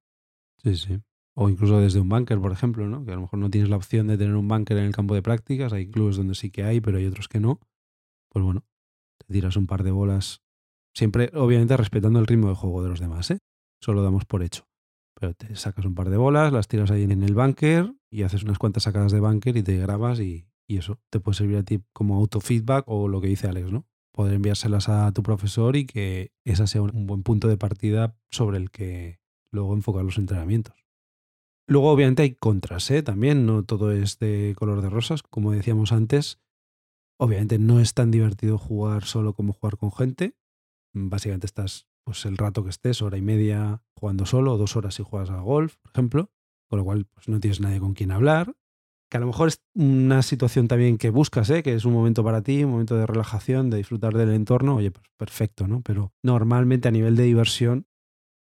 Sí, 0.62 0.76
sí. 0.76 1.02
O 1.36 1.48
incluso 1.48 1.80
desde 1.80 2.02
un 2.02 2.10
bunker, 2.10 2.42
por 2.42 2.52
ejemplo, 2.52 2.86
¿no? 2.86 3.06
Que 3.06 3.14
a 3.14 3.16
lo 3.16 3.22
mejor 3.22 3.40
no 3.40 3.50
tienes 3.50 3.70
la 3.70 3.78
opción 3.78 4.08
de 4.08 4.18
tener 4.18 4.36
un 4.36 4.50
bunker 4.50 4.78
en 4.78 4.86
el 4.86 4.94
campo 4.94 5.16
de 5.16 5.22
prácticas. 5.22 5.72
Hay 5.72 5.90
clubes 5.90 6.18
donde 6.18 6.36
sí 6.36 6.52
que 6.52 6.64
hay, 6.66 6.82
pero 6.82 6.98
hay 6.98 7.06
otros 7.06 7.30
que 7.30 7.40
no. 7.40 7.62
Pues 8.30 8.44
bueno, 8.44 8.66
tiras 9.34 9.58
un 9.58 9.68
par 9.68 9.84
de 9.84 9.92
bolas. 9.92 10.42
Siempre, 10.94 11.32
obviamente, 11.34 11.76
respetando 11.78 12.20
el 12.20 12.28
ritmo 12.28 12.50
de 12.50 12.56
juego 12.56 12.84
de 12.84 12.90
los 12.90 13.00
demás, 13.00 13.32
¿eh? 13.32 13.40
Solo 13.82 14.02
damos 14.04 14.26
por 14.26 14.44
hecho. 14.44 14.68
Pero 15.20 15.34
te 15.34 15.56
sacas 15.56 15.86
un 15.86 15.96
par 15.96 16.10
de 16.10 16.18
bolas, 16.18 16.52
las 16.52 16.68
tiras 16.68 16.92
ahí 16.92 17.04
en 17.04 17.24
el 17.24 17.36
bunker 17.36 17.94
y 18.10 18.24
haces 18.24 18.44
unas 18.44 18.58
cuantas 18.58 18.84
sacadas 18.84 19.12
de 19.12 19.20
bunker 19.20 19.56
y 19.58 19.64
te 19.64 19.78
grabas 19.78 20.20
y, 20.20 20.48
y 20.68 20.78
eso 20.78 21.00
te 21.10 21.20
puede 21.20 21.38
servir 21.38 21.58
a 21.58 21.64
ti 21.64 21.82
como 21.94 22.16
autofeedback 22.18 22.86
o 22.88 23.08
lo 23.08 23.22
que 23.22 23.28
dice 23.28 23.48
Alex, 23.48 23.72
¿no? 23.72 23.86
poder 24.16 24.34
enviárselas 24.34 24.88
a 24.88 25.12
tu 25.12 25.24
profesor 25.24 25.76
y 25.76 25.86
que 25.86 26.32
esa 26.46 26.68
sea 26.68 26.82
un 26.82 27.06
buen 27.06 27.22
punto 27.22 27.50
de 27.50 27.58
partida 27.58 28.16
sobre 28.32 28.58
el 28.58 28.72
que 28.72 29.20
luego 29.52 29.74
enfocar 29.74 30.06
los 30.06 30.18
entrenamientos. 30.18 30.86
Luego, 31.68 31.92
obviamente, 31.92 32.24
hay 32.24 32.36
contras, 32.36 32.90
¿eh? 32.92 33.04
También 33.04 33.46
no 33.46 33.64
todo 33.64 33.92
es 33.92 34.18
de 34.20 34.56
color 34.58 34.82
de 34.82 34.90
rosas. 34.90 35.22
Como 35.22 35.52
decíamos 35.52 35.92
antes, 35.92 36.40
obviamente 37.18 37.60
no 37.60 37.80
es 37.80 37.94
tan 37.94 38.12
divertido 38.12 38.58
jugar 38.58 39.06
solo 39.06 39.34
como 39.34 39.54
jugar 39.54 39.78
con 39.78 39.92
gente. 39.92 40.36
Básicamente 40.94 41.46
estás 41.46 41.88
pues 42.04 42.26
el 42.26 42.38
rato 42.38 42.64
que 42.64 42.70
estés, 42.70 43.02
hora 43.02 43.18
y 43.18 43.22
media 43.22 43.82
jugando 43.96 44.26
solo, 44.26 44.58
dos 44.58 44.76
horas 44.76 44.96
si 44.96 45.04
juegas 45.04 45.32
a 45.32 45.40
golf, 45.40 45.76
por 45.78 45.92
ejemplo, 45.92 46.32
con 46.70 46.80
lo 46.80 46.86
cual 46.86 47.06
pues, 47.06 47.28
no 47.28 47.40
tienes 47.40 47.60
nadie 47.62 47.80
con 47.80 47.94
quien 47.94 48.12
hablar 48.12 48.56
que 49.10 49.18
a 49.18 49.20
lo 49.20 49.28
mejor 49.28 49.50
es 49.50 49.62
una 49.76 50.22
situación 50.22 50.68
también 50.68 50.98
que 50.98 51.10
buscas, 51.10 51.50
¿eh? 51.50 51.64
que 51.64 51.74
es 51.74 51.86
un 51.86 51.94
momento 51.94 52.24
para 52.24 52.42
ti, 52.42 52.64
un 52.64 52.72
momento 52.72 52.96
de 52.96 53.06
relajación, 53.06 53.70
de 53.70 53.78
disfrutar 53.78 54.14
del 54.14 54.32
entorno, 54.32 54.76
oye, 54.76 54.92
pues 54.92 55.06
perfecto, 55.18 55.68
¿no? 55.68 55.82
Pero 55.82 56.14
normalmente 56.24 56.88
a 56.88 56.92
nivel 56.92 57.16
de 57.16 57.24
diversión, 57.24 57.88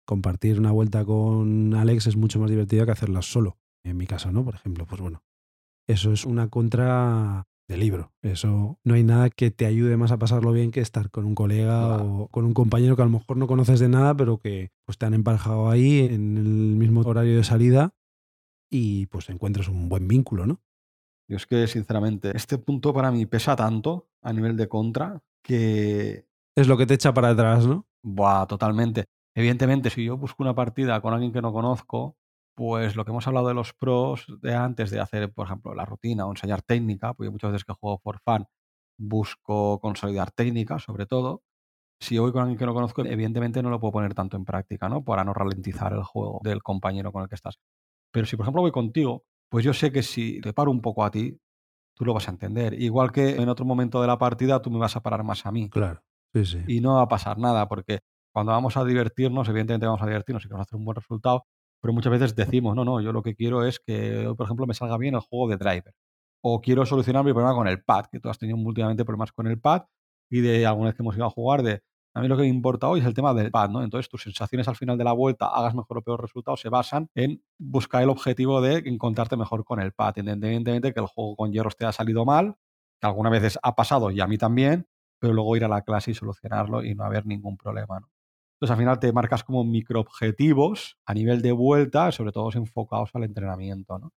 compartir 0.06 0.58
una 0.58 0.72
vuelta 0.72 1.04
con 1.04 1.74
Alex 1.74 2.08
es 2.08 2.16
mucho 2.16 2.38
más 2.38 2.50
divertido 2.50 2.84
que 2.84 2.92
hacerla 2.92 3.22
solo. 3.22 3.58
En 3.84 3.96
mi 3.96 4.06
caso, 4.06 4.30
¿no? 4.30 4.44
Por 4.44 4.54
ejemplo, 4.54 4.86
pues 4.86 5.00
bueno, 5.00 5.24
eso 5.88 6.12
es 6.12 6.24
una 6.24 6.48
contra 6.48 7.48
de 7.72 7.78
libro. 7.78 8.12
Eso 8.22 8.78
no 8.84 8.94
hay 8.94 9.02
nada 9.02 9.30
que 9.30 9.50
te 9.50 9.66
ayude 9.66 9.96
más 9.96 10.12
a 10.12 10.18
pasarlo 10.18 10.52
bien 10.52 10.70
que 10.70 10.80
estar 10.80 11.10
con 11.10 11.24
un 11.24 11.34
colega 11.34 11.96
o 11.96 12.28
con 12.28 12.44
un 12.44 12.52
compañero 12.52 12.94
que 12.94 13.02
a 13.02 13.06
lo 13.06 13.10
mejor 13.10 13.36
no 13.38 13.46
conoces 13.46 13.80
de 13.80 13.88
nada, 13.88 14.14
pero 14.14 14.38
que 14.38 14.70
pues, 14.84 14.98
te 14.98 15.06
han 15.06 15.14
emparejado 15.14 15.70
ahí 15.70 16.00
en 16.00 16.36
el 16.36 16.76
mismo 16.76 17.00
horario 17.00 17.36
de 17.36 17.44
salida 17.44 17.94
y 18.70 19.06
pues 19.06 19.28
encuentras 19.30 19.68
un 19.68 19.88
buen 19.88 20.06
vínculo, 20.06 20.46
¿no? 20.46 20.60
Yo 21.28 21.36
es 21.36 21.46
que, 21.46 21.66
sinceramente, 21.66 22.36
este 22.36 22.58
punto 22.58 22.92
para 22.92 23.10
mí 23.10 23.26
pesa 23.26 23.56
tanto 23.56 24.08
a 24.22 24.32
nivel 24.32 24.56
de 24.56 24.68
contra 24.68 25.22
que... 25.42 26.26
Es 26.54 26.68
lo 26.68 26.76
que 26.76 26.86
te 26.86 26.94
echa 26.94 27.14
para 27.14 27.30
atrás, 27.30 27.66
¿no? 27.66 27.86
Buah, 28.02 28.46
totalmente. 28.46 29.06
Evidentemente, 29.34 29.88
si 29.88 30.04
yo 30.04 30.18
busco 30.18 30.42
una 30.42 30.54
partida 30.54 31.00
con 31.00 31.14
alguien 31.14 31.32
que 31.32 31.40
no 31.40 31.52
conozco, 31.52 32.16
pues 32.54 32.96
lo 32.96 33.04
que 33.04 33.10
hemos 33.10 33.26
hablado 33.26 33.48
de 33.48 33.54
los 33.54 33.72
pros 33.74 34.26
de 34.42 34.54
antes 34.54 34.90
de 34.90 35.00
hacer, 35.00 35.32
por 35.32 35.46
ejemplo, 35.46 35.74
la 35.74 35.84
rutina 35.86 36.26
o 36.26 36.30
enseñar 36.30 36.62
técnica, 36.62 37.14
porque 37.14 37.30
muchas 37.30 37.52
veces 37.52 37.64
que 37.64 37.72
juego 37.74 37.98
por 38.00 38.20
fan 38.20 38.46
busco 38.98 39.80
consolidar 39.80 40.30
técnica, 40.32 40.78
sobre 40.78 41.06
todo. 41.06 41.42
Si 42.00 42.18
voy 42.18 42.32
con 42.32 42.42
alguien 42.42 42.58
que 42.58 42.66
no 42.66 42.74
conozco, 42.74 43.04
evidentemente 43.04 43.62
no 43.62 43.70
lo 43.70 43.80
puedo 43.80 43.92
poner 43.92 44.14
tanto 44.14 44.36
en 44.36 44.44
práctica, 44.44 44.88
¿no? 44.88 45.04
Para 45.04 45.24
no 45.24 45.34
ralentizar 45.34 45.92
el 45.92 46.02
juego 46.04 46.40
del 46.44 46.62
compañero 46.62 47.12
con 47.12 47.22
el 47.22 47.28
que 47.28 47.36
estás. 47.36 47.58
Pero 48.12 48.26
si, 48.26 48.36
por 48.36 48.44
ejemplo, 48.44 48.62
voy 48.62 48.72
contigo, 48.72 49.24
pues 49.50 49.64
yo 49.64 49.74
sé 49.74 49.92
que 49.92 50.02
si 50.02 50.40
te 50.40 50.52
paro 50.52 50.70
un 50.70 50.82
poco 50.82 51.04
a 51.04 51.10
ti, 51.10 51.38
tú 51.94 52.04
lo 52.04 52.14
vas 52.14 52.28
a 52.28 52.32
entender. 52.32 52.74
Igual 52.80 53.12
que 53.12 53.36
en 53.36 53.48
otro 53.48 53.66
momento 53.66 54.00
de 54.02 54.08
la 54.08 54.18
partida 54.18 54.62
tú 54.62 54.70
me 54.70 54.78
vas 54.78 54.96
a 54.96 55.02
parar 55.02 55.24
más 55.24 55.46
a 55.46 55.52
mí. 55.52 55.72
Claro, 55.72 56.02
sí, 56.34 56.44
sí. 56.46 56.58
Y 56.66 56.80
no 56.80 56.94
va 56.96 57.02
a 57.02 57.08
pasar 57.08 57.38
nada, 57.38 57.68
porque 57.68 58.00
cuando 58.32 58.52
vamos 58.52 58.76
a 58.76 58.84
divertirnos, 58.84 59.48
evidentemente 59.48 59.86
vamos 59.86 60.02
a 60.02 60.06
divertirnos 60.06 60.44
y 60.44 60.48
queremos 60.48 60.66
hacer 60.66 60.78
un 60.78 60.84
buen 60.84 60.96
resultado, 60.96 61.46
pero 61.82 61.92
muchas 61.92 62.12
veces 62.12 62.36
decimos, 62.36 62.76
no, 62.76 62.84
no, 62.84 63.00
yo 63.02 63.12
lo 63.12 63.22
que 63.22 63.34
quiero 63.34 63.64
es 63.66 63.80
que 63.80 64.32
por 64.36 64.46
ejemplo, 64.46 64.66
me 64.66 64.74
salga 64.74 64.96
bien 64.98 65.14
el 65.16 65.20
juego 65.20 65.48
de 65.48 65.56
driver. 65.58 65.94
O 66.42 66.60
quiero 66.60 66.86
solucionar 66.86 67.24
mi 67.24 67.32
problema 67.32 67.54
con 67.54 67.68
el 67.68 67.82
pad, 67.84 68.06
que 68.10 68.20
tú 68.20 68.28
has 68.30 68.38
tenido 68.38 68.58
últimamente 68.58 69.04
problemas 69.04 69.32
con 69.32 69.46
el 69.48 69.60
pad 69.60 69.84
y 70.30 70.40
de 70.40 70.66
alguna 70.66 70.88
vez 70.88 70.96
que 70.96 71.02
hemos 71.02 71.16
ido 71.16 71.26
a 71.26 71.30
jugar 71.30 71.62
de 71.62 71.82
a 72.14 72.20
mí 72.20 72.28
lo 72.28 72.36
que 72.36 72.42
me 72.42 72.48
importa 72.48 72.88
hoy 72.88 73.00
es 73.00 73.06
el 73.06 73.14
tema 73.14 73.32
del 73.32 73.50
pad, 73.50 73.70
¿no? 73.70 73.82
Entonces 73.82 74.08
tus 74.08 74.22
sensaciones 74.22 74.68
al 74.68 74.76
final 74.76 74.98
de 74.98 75.04
la 75.04 75.12
vuelta, 75.12 75.46
hagas 75.46 75.74
mejor 75.74 75.98
o 75.98 76.02
peor 76.02 76.20
resultado, 76.20 76.56
se 76.58 76.68
basan 76.68 77.08
en 77.14 77.42
buscar 77.58 78.02
el 78.02 78.10
objetivo 78.10 78.60
de 78.60 78.82
encontrarte 78.84 79.36
mejor 79.36 79.64
con 79.64 79.80
el 79.80 79.92
pad. 79.92 80.14
Independientemente 80.16 80.92
que 80.92 81.00
el 81.00 81.06
juego 81.06 81.36
con 81.36 81.52
hierros 81.52 81.76
te 81.76 81.86
ha 81.86 81.92
salido 81.92 82.26
mal, 82.26 82.56
que 83.00 83.06
algunas 83.06 83.32
veces 83.32 83.58
ha 83.62 83.74
pasado 83.74 84.10
y 84.10 84.20
a 84.20 84.26
mí 84.26 84.36
también, 84.36 84.86
pero 85.18 85.32
luego 85.32 85.56
ir 85.56 85.64
a 85.64 85.68
la 85.68 85.82
clase 85.82 86.10
y 86.10 86.14
solucionarlo 86.14 86.84
y 86.84 86.94
no 86.94 87.04
haber 87.04 87.24
ningún 87.26 87.56
problema, 87.56 88.00
¿no? 88.00 88.11
Entonces 88.62 88.74
al 88.74 88.78
final 88.78 89.00
te 89.00 89.12
marcas 89.12 89.42
como 89.42 89.64
microobjetivos 89.64 90.96
a 91.04 91.14
nivel 91.14 91.42
de 91.42 91.50
vuelta, 91.50 92.12
sobre 92.12 92.30
todo 92.30 92.48
enfocados 92.54 93.10
al 93.14 93.24
entrenamiento, 93.24 93.98
¿no? 93.98 94.12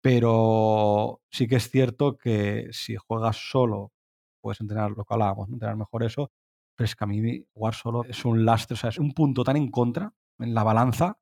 Pero 0.00 1.20
sí 1.30 1.46
que 1.46 1.54
es 1.56 1.70
cierto 1.70 2.18
que 2.18 2.70
si 2.72 2.96
juegas 2.96 3.36
solo, 3.36 3.92
puedes 4.40 4.60
entrenar 4.60 4.90
lo 4.90 5.04
que 5.04 5.14
hablábamos, 5.14 5.48
entrenar 5.48 5.76
mejor 5.76 6.02
eso, 6.02 6.32
pero 6.74 6.86
es 6.86 6.96
que 6.96 7.04
a 7.04 7.06
mí 7.06 7.46
jugar 7.52 7.74
solo 7.74 8.02
es 8.02 8.24
un 8.24 8.44
lastre, 8.44 8.74
o 8.74 8.76
sea, 8.76 8.90
es 8.90 8.98
un 8.98 9.12
punto 9.12 9.44
tan 9.44 9.56
en 9.56 9.70
contra 9.70 10.12
en 10.40 10.54
la 10.54 10.64
balanza 10.64 11.20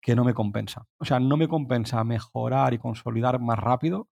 que 0.00 0.16
no 0.16 0.24
me 0.24 0.32
compensa. 0.32 0.86
O 0.96 1.04
sea, 1.04 1.20
no 1.20 1.36
me 1.36 1.48
compensa 1.48 2.02
mejorar 2.02 2.72
y 2.72 2.78
consolidar 2.78 3.40
más 3.40 3.58
rápido 3.58 4.08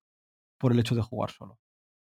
por 0.59 0.73
el 0.73 0.79
hecho 0.79 0.93
de 0.93 1.01
jugar 1.01 1.31
solo. 1.31 1.57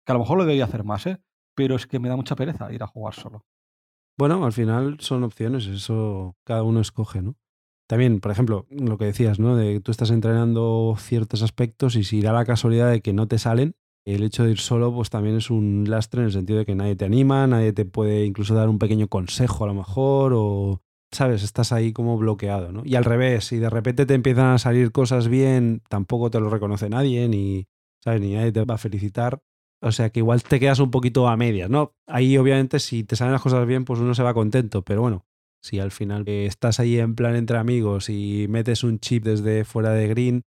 Que 0.07 0.13
a 0.13 0.15
lo 0.15 0.21
mejor 0.21 0.39
lo 0.39 0.45
debería 0.45 0.67
hacer 0.67 0.85
más, 0.85 1.07
¿eh? 1.07 1.21
Pero 1.57 1.75
es 1.75 1.89
que 1.89 1.99
me 1.99 2.09
da 2.09 2.15
mucha 2.15 2.37
pereza 2.37 2.73
ir 2.73 2.85
a 2.85 2.87
jugar 2.87 3.15
solo. 3.15 3.45
Bueno, 4.21 4.45
al 4.45 4.53
final 4.53 4.99
son 5.01 5.25
opciones, 5.25 5.67
eso 5.67 6.37
cada 6.45 6.63
uno 6.63 6.81
escoge, 6.83 7.23
¿no? 7.23 7.37
También, 7.89 8.21
por 8.21 8.31
ejemplo, 8.31 8.67
lo 8.69 8.99
que 8.99 9.07
decías, 9.07 9.39
¿no? 9.39 9.57
De 9.57 9.73
que 9.73 9.81
tú 9.81 9.93
estás 9.93 10.11
entrenando 10.11 10.95
ciertos 10.99 11.41
aspectos 11.41 11.97
y 11.97 12.05
si 12.05 12.21
da 12.21 12.31
la 12.35 12.45
casualidad 12.45 12.91
de 12.91 13.01
que 13.01 13.15
no 13.15 13.29
te 13.29 13.39
salen, 13.39 13.77
el 14.05 14.23
hecho 14.23 14.45
de 14.45 14.51
ir 14.51 14.59
solo 14.59 14.95
pues 14.95 15.09
también 15.09 15.37
es 15.37 15.49
un 15.49 15.87
lastre 15.89 16.21
en 16.21 16.27
el 16.27 16.33
sentido 16.33 16.59
de 16.59 16.67
que 16.67 16.75
nadie 16.75 16.97
te 16.97 17.07
anima, 17.07 17.47
nadie 17.47 17.73
te 17.73 17.87
puede 17.87 18.27
incluso 18.27 18.55
dar 18.55 18.69
un 18.69 18.79
pequeño 18.79 19.09
consejo 19.09 19.65
a 19.65 19.69
lo 19.69 19.75
mejor 19.75 20.35
o 20.37 20.83
¿sabes? 21.11 21.43
Estás 21.43 21.73
ahí 21.73 21.95
como 21.95 22.19
bloqueado, 22.19 22.73
¿no? 22.73 22.83
Y 22.85 22.97
al 22.97 23.07
revés, 23.07 23.47
si 23.47 23.57
de 23.57 23.71
repente 23.71 24.05
te 24.05 24.13
empiezan 24.13 24.49
a 24.49 24.59
salir 24.59 24.93
cosas 24.93 25.29
bien, 25.29 25.81
tampoco 25.89 26.31
te 26.31 26.41
lo 26.41 26.51
reconoce 26.51 26.91
nadie, 26.91 27.27
ni, 27.27 27.69
¿sabes? 28.05 28.21
Ni 28.21 28.35
nadie 28.35 28.53
te 28.53 28.63
va 28.67 28.75
a 28.75 28.79
felicitar. 28.79 29.41
O 29.83 29.93
sea 29.93 30.11
que 30.11 30.21
igual 30.21 30.43
te 30.43 30.61
quedas 30.61 30.79
un 30.79 30.91
poquito 30.91 31.27
a 31.29 31.37
medias, 31.37 31.71
¿no? 31.71 31.95
Ahí 32.07 32.37
obviamente 32.37 32.81
si 32.81 33.05
te 33.05 33.17
salen 33.17 33.33
las 33.33 33.43
cosas 33.43 33.67
bien, 33.67 33.85
pues 33.85 33.99
uno 34.01 34.15
se 34.15 34.23
va 34.23 34.35
contento, 34.35 34.83
pero 34.83 35.01
bueno, 35.01 35.27
si 35.63 35.79
al 35.79 35.91
final 35.91 36.29
estás 36.29 36.81
ahí 36.81 36.99
en 36.99 37.15
plan 37.15 37.35
entre 37.35 37.59
amigos 37.59 38.11
y 38.11 38.47
metes 38.49 38.85
un 38.85 38.99
chip 38.99 39.25
desde 39.25 39.65
fuera 39.65 39.91
de 39.91 40.09
green, 40.09 40.43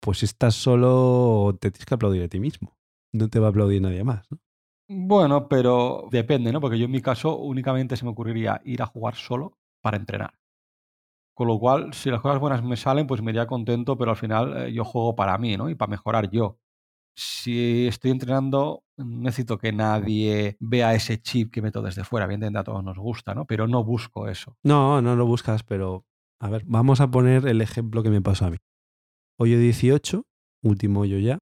pues 0.00 0.18
si 0.18 0.26
estás 0.26 0.54
solo 0.54 1.56
te 1.60 1.70
tienes 1.70 1.86
que 1.86 1.94
aplaudir 1.94 2.22
a 2.22 2.28
ti 2.28 2.40
mismo. 2.40 2.76
No 3.12 3.28
te 3.28 3.40
va 3.40 3.48
a 3.48 3.50
aplaudir 3.50 3.82
nadie 3.82 4.04
más, 4.04 4.30
¿no? 4.30 4.38
Bueno, 4.90 5.48
pero 5.48 6.08
depende, 6.10 6.50
¿no? 6.50 6.60
Porque 6.60 6.78
yo 6.78 6.86
en 6.86 6.90
mi 6.90 7.02
caso 7.02 7.36
únicamente 7.36 7.96
se 7.96 8.04
me 8.04 8.10
ocurriría 8.10 8.60
ir 8.64 8.80
a 8.82 8.86
jugar 8.86 9.16
solo 9.16 9.58
para 9.82 9.98
entrenar. 9.98 10.38
Con 11.34 11.46
lo 11.46 11.58
cual, 11.58 11.92
si 11.94 12.10
las 12.10 12.20
cosas 12.20 12.40
buenas 12.40 12.64
me 12.64 12.76
salen, 12.76 13.06
pues 13.06 13.22
me 13.22 13.30
iría 13.30 13.46
contento, 13.46 13.96
pero 13.96 14.12
al 14.12 14.16
final 14.16 14.56
eh, 14.56 14.72
yo 14.72 14.84
juego 14.84 15.14
para 15.14 15.36
mí, 15.38 15.56
¿no? 15.56 15.68
Y 15.68 15.74
para 15.74 15.90
mejorar 15.90 16.30
yo. 16.30 16.58
Si 17.20 17.88
estoy 17.88 18.12
entrenando, 18.12 18.84
necesito 18.96 19.58
que 19.58 19.72
nadie 19.72 20.56
vea 20.60 20.94
ese 20.94 21.20
chip 21.20 21.52
que 21.52 21.60
meto 21.60 21.82
desde 21.82 22.04
fuera. 22.04 22.28
Bien, 22.28 22.56
a 22.56 22.62
todos 22.62 22.84
nos 22.84 22.96
gusta, 22.96 23.34
¿no? 23.34 23.44
Pero 23.44 23.66
no 23.66 23.82
busco 23.82 24.28
eso. 24.28 24.56
No, 24.62 25.02
no 25.02 25.16
lo 25.16 25.26
buscas, 25.26 25.64
pero 25.64 26.04
a 26.40 26.48
ver, 26.48 26.62
vamos 26.66 27.00
a 27.00 27.10
poner 27.10 27.48
el 27.48 27.60
ejemplo 27.60 28.04
que 28.04 28.10
me 28.10 28.22
pasó 28.22 28.44
a 28.44 28.50
mí. 28.50 28.58
Hoyo 29.36 29.58
18, 29.58 30.26
último 30.62 31.00
hoyo 31.00 31.18
ya, 31.18 31.38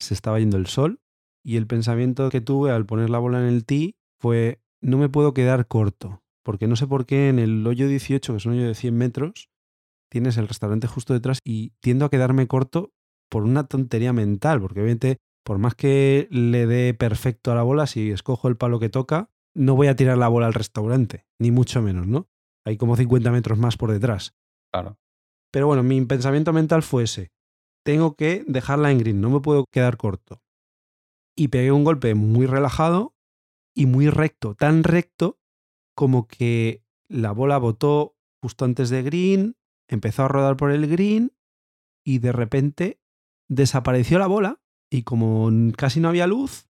se 0.00 0.14
estaba 0.14 0.40
yendo 0.40 0.56
el 0.56 0.66
sol 0.66 0.98
y 1.44 1.58
el 1.58 1.68
pensamiento 1.68 2.28
que 2.28 2.40
tuve 2.40 2.72
al 2.72 2.84
poner 2.84 3.08
la 3.08 3.20
bola 3.20 3.38
en 3.38 3.46
el 3.46 3.64
tee 3.64 3.94
fue, 4.18 4.62
no 4.80 4.98
me 4.98 5.08
puedo 5.08 5.32
quedar 5.32 5.68
corto, 5.68 6.24
porque 6.42 6.66
no 6.66 6.74
sé 6.74 6.88
por 6.88 7.06
qué 7.06 7.28
en 7.28 7.38
el 7.38 7.64
hoyo 7.64 7.86
18, 7.86 8.32
que 8.32 8.36
es 8.36 8.46
un 8.46 8.54
hoyo 8.54 8.66
de 8.66 8.74
100 8.74 8.96
metros, 8.96 9.48
tienes 10.10 10.38
el 10.38 10.48
restaurante 10.48 10.88
justo 10.88 11.12
detrás 11.12 11.38
y 11.44 11.70
tiendo 11.78 12.04
a 12.04 12.10
quedarme 12.10 12.48
corto 12.48 12.92
por 13.28 13.44
una 13.44 13.64
tontería 13.66 14.12
mental, 14.12 14.60
porque 14.60 14.80
obviamente 14.80 15.18
por 15.44 15.58
más 15.58 15.74
que 15.74 16.26
le 16.30 16.66
dé 16.66 16.94
perfecto 16.94 17.52
a 17.52 17.54
la 17.54 17.62
bola, 17.62 17.86
si 17.86 18.10
escojo 18.10 18.48
el 18.48 18.56
palo 18.56 18.80
que 18.80 18.88
toca, 18.88 19.30
no 19.54 19.76
voy 19.76 19.88
a 19.88 19.96
tirar 19.96 20.16
la 20.16 20.28
bola 20.28 20.46
al 20.46 20.54
restaurante, 20.54 21.26
ni 21.38 21.50
mucho 21.50 21.82
menos, 21.82 22.06
¿no? 22.06 22.28
Hay 22.64 22.78
como 22.78 22.96
50 22.96 23.30
metros 23.30 23.58
más 23.58 23.76
por 23.76 23.92
detrás. 23.92 24.34
Claro. 24.72 24.98
Pero 25.52 25.66
bueno, 25.66 25.82
mi 25.82 26.00
pensamiento 26.06 26.52
mental 26.52 26.82
fue 26.82 27.04
ese. 27.04 27.30
Tengo 27.84 28.16
que 28.16 28.42
dejarla 28.48 28.90
en 28.90 28.98
green, 28.98 29.20
no 29.20 29.28
me 29.28 29.40
puedo 29.40 29.66
quedar 29.70 29.98
corto 29.98 30.40
y 31.36 31.48
pegué 31.48 31.72
un 31.72 31.84
golpe 31.84 32.14
muy 32.14 32.46
relajado 32.46 33.14
y 33.74 33.86
muy 33.86 34.08
recto, 34.08 34.54
tan 34.54 34.84
recto 34.84 35.38
como 35.94 36.26
que 36.26 36.82
la 37.08 37.32
bola 37.32 37.58
botó 37.58 38.16
justo 38.40 38.64
antes 38.64 38.90
de 38.90 39.02
green, 39.02 39.56
empezó 39.88 40.24
a 40.24 40.28
rodar 40.28 40.56
por 40.56 40.70
el 40.70 40.86
green 40.86 41.32
y 42.04 42.18
de 42.18 42.32
repente 42.32 43.00
desapareció 43.48 44.18
la 44.18 44.26
bola 44.26 44.60
y 44.90 45.02
como 45.02 45.50
casi 45.76 46.00
no 46.00 46.08
había 46.08 46.26
luz, 46.26 46.68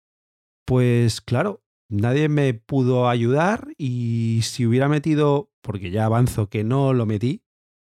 pues 0.66 1.20
claro, 1.20 1.62
nadie 1.90 2.28
me 2.28 2.54
pudo 2.54 3.08
ayudar 3.08 3.68
y 3.78 4.40
si 4.42 4.66
hubiera 4.66 4.88
metido, 4.88 5.50
porque 5.62 5.90
ya 5.90 6.04
avanzo 6.04 6.48
que 6.48 6.64
no 6.64 6.92
lo 6.92 7.06
metí, 7.06 7.42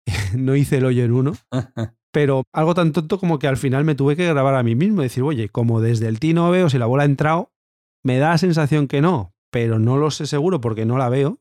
no 0.37 0.57
hice 0.57 0.79
el 0.79 0.85
hoyo 0.85 1.05
en 1.05 1.13
uno, 1.13 1.33
pero 2.13 2.45
algo 2.53 2.75
tan 2.75 2.93
tonto 2.93 3.19
como 3.19 3.39
que 3.39 3.47
al 3.47 3.57
final 3.57 3.85
me 3.85 3.95
tuve 3.95 4.17
que 4.17 4.29
grabar 4.29 4.55
a 4.55 4.63
mí 4.63 4.75
mismo 4.75 5.03
y 5.03 5.07
decir, 5.07 5.23
oye, 5.23 5.49
como 5.49 5.81
desde 5.81 6.09
el 6.09 6.21
tino 6.21 6.51
veo 6.51 6.69
si 6.69 6.79
la 6.79 6.87
bola 6.87 7.05
ha 7.05 7.07
entrado, 7.07 7.53
me 8.05 8.19
da 8.19 8.31
la 8.31 8.39
sensación 8.39 8.89
que 8.89 9.01
no, 9.01 9.35
pero 9.51 9.79
no 9.79 9.97
lo 9.97 10.11
sé 10.11 10.27
seguro 10.27 10.61
porque 10.61 10.87
no 10.87 10.99
la 10.99 11.09
veo, 11.09 11.41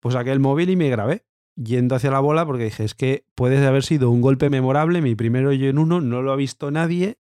pues 0.00 0.14
saqué 0.14 0.32
el 0.32 0.40
móvil 0.40 0.70
y 0.70 0.76
me 0.76 0.90
grabé 0.90 1.24
yendo 1.56 1.94
hacia 1.94 2.10
la 2.10 2.20
bola 2.20 2.46
porque 2.46 2.64
dije, 2.64 2.84
es 2.84 2.94
que 2.94 3.26
puede 3.34 3.64
haber 3.66 3.82
sido 3.82 4.10
un 4.10 4.20
golpe 4.20 4.50
memorable, 4.50 5.00
mi 5.00 5.14
primero 5.14 5.52
yo 5.52 5.68
en 5.68 5.78
uno, 5.78 6.00
no 6.00 6.22
lo 6.22 6.32
ha 6.32 6.36
visto 6.36 6.70
nadie 6.70 7.18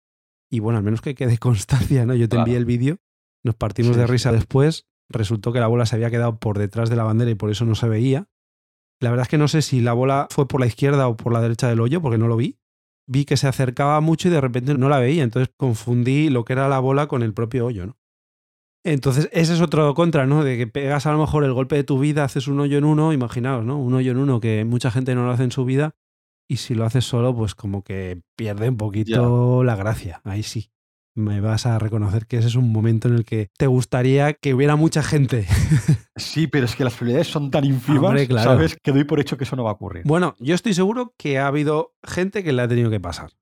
y 0.50 0.60
bueno, 0.60 0.78
al 0.78 0.84
menos 0.84 1.00
que 1.00 1.14
quede 1.14 1.38
constancia, 1.38 2.06
¿no? 2.06 2.14
Yo 2.14 2.28
te 2.28 2.36
envié 2.36 2.56
el 2.56 2.64
vídeo, 2.64 2.98
nos 3.44 3.54
partimos 3.54 3.96
de 3.96 4.06
risa 4.06 4.32
después, 4.32 4.86
resultó 5.08 5.52
que 5.52 5.60
la 5.60 5.66
bola 5.66 5.86
se 5.86 5.96
había 5.96 6.10
quedado 6.10 6.38
por 6.38 6.58
detrás 6.58 6.90
de 6.90 6.96
la 6.96 7.04
bandera 7.04 7.30
y 7.30 7.34
por 7.34 7.50
eso 7.50 7.64
no 7.64 7.74
se 7.74 7.88
veía. 7.88 8.28
La 9.00 9.10
verdad 9.10 9.24
es 9.24 9.28
que 9.28 9.38
no 9.38 9.48
sé 9.48 9.62
si 9.62 9.80
la 9.80 9.92
bola 9.92 10.26
fue 10.30 10.48
por 10.48 10.60
la 10.60 10.66
izquierda 10.66 11.06
o 11.08 11.16
por 11.16 11.32
la 11.32 11.40
derecha 11.40 11.68
del 11.68 11.80
hoyo 11.80 12.00
porque 12.00 12.18
no 12.18 12.28
lo 12.28 12.36
vi, 12.36 12.58
vi 13.06 13.24
que 13.24 13.36
se 13.36 13.46
acercaba 13.46 14.00
mucho 14.00 14.28
y 14.28 14.30
de 14.30 14.40
repente 14.40 14.76
no 14.76 14.88
la 14.88 14.98
veía. 14.98 15.22
Entonces 15.22 15.52
confundí 15.56 16.30
lo 16.30 16.44
que 16.44 16.54
era 16.54 16.68
la 16.68 16.78
bola 16.78 17.06
con 17.06 17.22
el 17.22 17.34
propio 17.34 17.66
hoyo, 17.66 17.86
¿no? 17.86 17.96
Entonces, 18.86 19.28
ese 19.32 19.54
es 19.54 19.60
otro 19.60 19.92
contra, 19.94 20.26
¿no? 20.26 20.44
De 20.44 20.56
que 20.56 20.68
pegas 20.68 21.06
a 21.06 21.12
lo 21.12 21.18
mejor 21.18 21.42
el 21.42 21.52
golpe 21.52 21.74
de 21.74 21.82
tu 21.82 21.98
vida, 21.98 22.22
haces 22.22 22.46
un 22.46 22.60
hoyo 22.60 22.78
en 22.78 22.84
uno, 22.84 23.12
imaginaos, 23.12 23.64
¿no? 23.64 23.78
Un 23.78 23.94
hoyo 23.94 24.12
en 24.12 24.18
uno 24.18 24.38
que 24.38 24.64
mucha 24.64 24.92
gente 24.92 25.16
no 25.16 25.24
lo 25.24 25.32
hace 25.32 25.42
en 25.42 25.50
su 25.50 25.64
vida 25.64 25.96
y 26.48 26.58
si 26.58 26.76
lo 26.76 26.84
haces 26.84 27.04
solo, 27.04 27.34
pues 27.34 27.56
como 27.56 27.82
que 27.82 28.22
pierde 28.36 28.68
un 28.68 28.76
poquito 28.76 29.64
la 29.64 29.74
gracia. 29.74 30.20
Ahí 30.24 30.44
sí 30.44 30.70
me 31.16 31.40
vas 31.40 31.66
a 31.66 31.78
reconocer 31.78 32.26
que 32.26 32.36
ese 32.36 32.48
es 32.48 32.54
un 32.54 32.70
momento 32.70 33.08
en 33.08 33.14
el 33.14 33.24
que 33.24 33.48
te 33.56 33.66
gustaría 33.66 34.34
que 34.34 34.54
hubiera 34.54 34.76
mucha 34.76 35.02
gente. 35.02 35.46
Sí, 36.18 36.46
pero 36.46 36.64
es 36.64 36.74
que 36.74 36.82
las 36.82 36.94
probabilidades 36.94 37.26
son 37.26 37.50
tan 37.50 37.66
ínfimas, 37.66 38.26
¿sabes? 38.42 38.78
Que 38.82 38.90
doy 38.90 39.04
por 39.04 39.20
hecho 39.20 39.36
que 39.36 39.44
eso 39.44 39.54
no 39.54 39.64
va 39.64 39.72
a 39.72 39.74
ocurrir. 39.74 40.02
Bueno, 40.06 40.34
yo 40.38 40.54
estoy 40.54 40.72
seguro 40.72 41.12
que 41.18 41.38
ha 41.38 41.46
habido 41.46 41.94
gente 42.02 42.42
que 42.42 42.54
le 42.54 42.62
ha 42.62 42.68
tenido 42.68 42.88
que 42.88 43.00
pasar. 43.00 43.32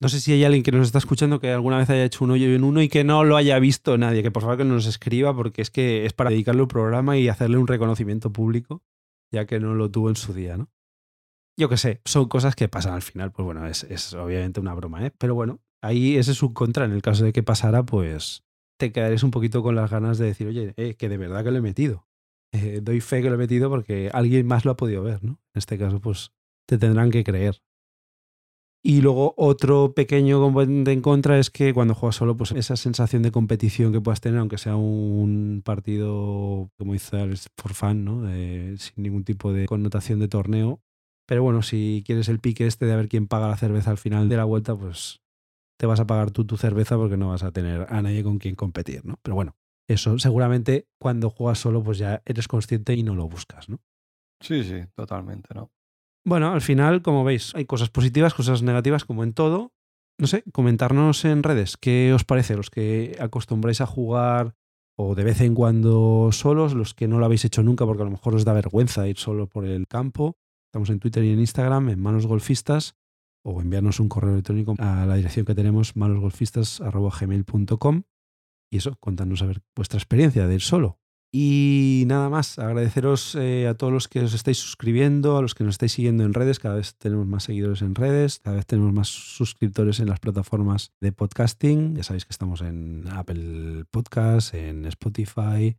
No 0.00 0.08
sé 0.08 0.20
si 0.20 0.32
hay 0.32 0.44
alguien 0.44 0.62
que 0.62 0.72
nos 0.72 0.86
está 0.86 0.98
escuchando 0.98 1.40
que 1.40 1.50
alguna 1.50 1.78
vez 1.78 1.88
haya 1.90 2.04
hecho 2.04 2.24
un 2.24 2.32
hoyo 2.32 2.48
en 2.48 2.64
uno 2.64 2.82
y 2.82 2.88
que 2.88 3.04
no 3.04 3.24
lo 3.24 3.36
haya 3.36 3.58
visto 3.58 3.96
nadie. 3.96 4.22
Que 4.22 4.30
por 4.30 4.42
favor 4.42 4.58
que 4.58 4.64
nos 4.64 4.86
escriba 4.86 5.34
porque 5.34 5.62
es 5.62 5.70
que 5.70 6.04
es 6.04 6.12
para 6.12 6.30
dedicarle 6.30 6.62
un 6.62 6.68
programa 6.68 7.16
y 7.16 7.28
hacerle 7.28 7.58
un 7.58 7.66
reconocimiento 7.66 8.32
público, 8.32 8.82
ya 9.32 9.46
que 9.46 9.60
no 9.60 9.74
lo 9.74 9.90
tuvo 9.90 10.08
en 10.08 10.16
su 10.16 10.34
día, 10.34 10.56
¿no? 10.56 10.70
Yo 11.56 11.68
qué 11.68 11.76
sé, 11.76 12.00
son 12.04 12.28
cosas 12.28 12.56
que 12.56 12.68
pasan 12.68 12.94
al 12.94 13.02
final. 13.02 13.30
Pues 13.32 13.44
bueno, 13.44 13.66
es, 13.66 13.84
es 13.84 14.12
obviamente 14.14 14.60
una 14.60 14.74
broma, 14.74 15.06
¿eh? 15.06 15.12
Pero 15.16 15.34
bueno, 15.34 15.60
ahí 15.82 16.16
ese 16.16 16.32
es 16.32 16.42
un 16.42 16.52
contra. 16.52 16.84
En 16.84 16.92
el 16.92 17.02
caso 17.02 17.24
de 17.24 17.32
que 17.32 17.42
pasara, 17.42 17.84
pues 17.84 18.44
te 18.78 18.92
quedarías 18.92 19.22
un 19.22 19.30
poquito 19.30 19.62
con 19.62 19.76
las 19.76 19.90
ganas 19.90 20.18
de 20.18 20.26
decir, 20.26 20.48
oye, 20.48 20.74
eh, 20.76 20.94
que 20.94 21.08
de 21.08 21.16
verdad 21.16 21.44
que 21.44 21.50
lo 21.50 21.58
he 21.58 21.62
metido. 21.62 22.06
Eh, 22.56 22.78
doy 22.80 23.00
fe 23.00 23.20
que 23.20 23.28
lo 23.28 23.34
he 23.34 23.38
metido 23.38 23.68
porque 23.68 24.10
alguien 24.12 24.46
más 24.46 24.64
lo 24.64 24.70
ha 24.70 24.76
podido 24.76 25.02
ver, 25.02 25.24
¿no? 25.24 25.40
En 25.54 25.58
este 25.58 25.76
caso, 25.76 26.00
pues 26.00 26.30
te 26.68 26.78
tendrán 26.78 27.10
que 27.10 27.24
creer. 27.24 27.60
Y 28.86 29.00
luego 29.00 29.32
otro 29.38 29.94
pequeño 29.94 30.40
componente 30.40 30.92
en 30.92 31.00
contra 31.00 31.38
es 31.38 31.48
que 31.48 31.72
cuando 31.72 31.94
juegas 31.94 32.16
solo, 32.16 32.36
pues 32.36 32.52
esa 32.52 32.76
sensación 32.76 33.22
de 33.22 33.30
competición 33.30 33.92
que 33.94 34.00
puedas 34.02 34.20
tener, 34.20 34.38
aunque 34.38 34.58
sea 34.58 34.76
un 34.76 35.62
partido, 35.64 36.70
como 36.76 36.92
dice 36.92 37.16
por 37.54 37.72
fan, 37.72 38.04
¿no? 38.04 38.28
sin 38.76 39.02
ningún 39.02 39.24
tipo 39.24 39.54
de 39.54 39.64
connotación 39.64 40.20
de 40.20 40.28
torneo. 40.28 40.82
Pero 41.26 41.42
bueno, 41.42 41.62
si 41.62 42.02
quieres 42.04 42.28
el 42.28 42.40
pique 42.40 42.66
este 42.66 42.84
de 42.84 42.92
a 42.92 42.96
ver 42.96 43.08
quién 43.08 43.26
paga 43.26 43.48
la 43.48 43.56
cerveza 43.56 43.90
al 43.90 43.96
final 43.96 44.28
de 44.28 44.36
la 44.36 44.44
vuelta, 44.44 44.76
pues 44.76 45.22
te 45.78 45.86
vas 45.86 46.00
a 46.00 46.06
pagar 46.06 46.30
tú 46.30 46.44
tu 46.44 46.58
cerveza 46.58 46.98
porque 46.98 47.16
no 47.16 47.30
vas 47.30 47.42
a 47.42 47.52
tener 47.52 47.86
a 47.88 48.02
nadie 48.02 48.22
con 48.22 48.38
quien 48.38 48.54
competir, 48.54 49.06
¿no? 49.06 49.18
Pero 49.22 49.34
bueno, 49.34 49.56
eso 49.88 50.18
seguramente 50.18 50.88
cuando 51.00 51.30
juegas 51.30 51.58
solo 51.58 51.82
pues 51.82 51.96
ya 51.96 52.22
eres 52.26 52.48
consciente 52.48 52.92
y 52.92 53.02
no 53.02 53.14
lo 53.14 53.30
buscas, 53.30 53.66
¿no? 53.70 53.80
Sí, 54.40 54.62
sí, 54.62 54.82
totalmente, 54.94 55.54
¿no? 55.54 55.70
Bueno, 56.24 56.52
al 56.52 56.62
final, 56.62 57.02
como 57.02 57.22
veis, 57.22 57.54
hay 57.54 57.66
cosas 57.66 57.90
positivas, 57.90 58.34
cosas 58.34 58.62
negativas, 58.62 59.04
como 59.04 59.24
en 59.24 59.34
todo. 59.34 59.72
No 60.18 60.26
sé, 60.26 60.42
comentarnos 60.52 61.24
en 61.24 61.42
redes 61.42 61.76
qué 61.76 62.12
os 62.14 62.24
parece, 62.24 62.56
los 62.56 62.70
que 62.70 63.16
acostumbráis 63.20 63.80
a 63.80 63.86
jugar 63.86 64.54
o 64.96 65.16
de 65.16 65.24
vez 65.24 65.40
en 65.40 65.54
cuando 65.54 66.30
solos, 66.32 66.74
los 66.74 66.94
que 66.94 67.08
no 67.08 67.18
lo 67.18 67.26
habéis 67.26 67.44
hecho 67.44 67.64
nunca 67.64 67.84
porque 67.84 68.02
a 68.02 68.06
lo 68.06 68.12
mejor 68.12 68.36
os 68.36 68.44
da 68.44 68.52
vergüenza 68.52 69.08
ir 69.08 69.18
solo 69.18 69.48
por 69.48 69.64
el 69.64 69.88
campo. 69.88 70.36
Estamos 70.68 70.88
en 70.90 71.00
Twitter 71.00 71.24
y 71.24 71.32
en 71.32 71.40
Instagram, 71.40 71.88
en 71.88 72.00
Manos 72.00 72.26
Golfistas 72.26 72.94
o 73.44 73.60
enviarnos 73.60 74.00
un 74.00 74.08
correo 74.08 74.32
electrónico 74.32 74.74
a 74.78 75.04
la 75.04 75.16
dirección 75.16 75.44
que 75.44 75.54
tenemos 75.54 75.96
manosgolfistas.gmail.com 75.96 78.02
y 78.72 78.78
eso, 78.78 78.96
contanos 78.98 79.42
a 79.42 79.46
ver 79.46 79.60
vuestra 79.76 79.98
experiencia 79.98 80.46
de 80.46 80.54
ir 80.54 80.62
solo. 80.62 80.98
Y 81.36 82.04
nada 82.06 82.28
más, 82.28 82.60
agradeceros 82.60 83.34
eh, 83.34 83.66
a 83.66 83.74
todos 83.74 83.92
los 83.92 84.06
que 84.06 84.20
os 84.20 84.34
estáis 84.34 84.58
suscribiendo, 84.58 85.36
a 85.36 85.42
los 85.42 85.56
que 85.56 85.64
nos 85.64 85.74
estáis 85.74 85.90
siguiendo 85.90 86.22
en 86.22 86.32
redes, 86.32 86.60
cada 86.60 86.76
vez 86.76 86.94
tenemos 86.94 87.26
más 87.26 87.42
seguidores 87.42 87.82
en 87.82 87.96
redes, 87.96 88.38
cada 88.38 88.54
vez 88.54 88.66
tenemos 88.66 88.92
más 88.92 89.08
suscriptores 89.08 89.98
en 89.98 90.06
las 90.06 90.20
plataformas 90.20 90.92
de 91.00 91.10
podcasting, 91.10 91.96
ya 91.96 92.04
sabéis 92.04 92.24
que 92.24 92.30
estamos 92.30 92.60
en 92.60 93.06
Apple 93.10 93.84
Podcasts, 93.90 94.54
en 94.54 94.86
Spotify, 94.86 95.76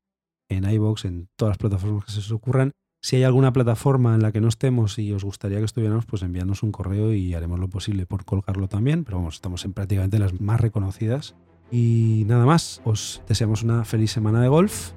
en 0.49 0.69
iVoox, 0.69 1.05
en 1.05 1.29
todas 1.37 1.51
las 1.51 1.57
plataformas 1.57 2.03
que 2.03 2.11
se 2.11 2.19
os 2.19 2.31
ocurran. 2.33 2.71
Si 3.01 3.15
hay 3.15 3.23
alguna 3.23 3.53
plataforma 3.53 4.13
en 4.13 4.23
la 4.23 4.33
que 4.33 4.41
no 4.41 4.49
estemos 4.49 4.99
y 4.99 5.13
os 5.13 5.23
gustaría 5.23 5.59
que 5.59 5.63
estuviéramos, 5.63 6.05
pues 6.05 6.21
enviadnos 6.21 6.63
un 6.63 6.73
correo 6.73 7.13
y 7.13 7.33
haremos 7.33 7.61
lo 7.61 7.69
posible 7.69 8.05
por 8.05 8.25
colgarlo 8.25 8.67
también. 8.67 9.05
Pero 9.05 9.19
vamos, 9.19 9.35
estamos 9.35 9.63
en 9.63 9.71
prácticamente 9.71 10.19
las 10.19 10.37
más 10.41 10.59
reconocidas. 10.59 11.33
Y 11.71 12.23
nada 12.27 12.45
más, 12.45 12.81
os 12.83 13.21
deseamos 13.25 13.63
una 13.63 13.85
feliz 13.85 14.11
semana 14.11 14.41
de 14.41 14.49
golf 14.49 14.91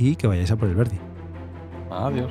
y 0.00 0.16
que 0.16 0.26
vayáis 0.26 0.50
a 0.50 0.56
por 0.56 0.68
el 0.68 0.74
verde. 0.74 0.98
Adiós. 1.90 2.30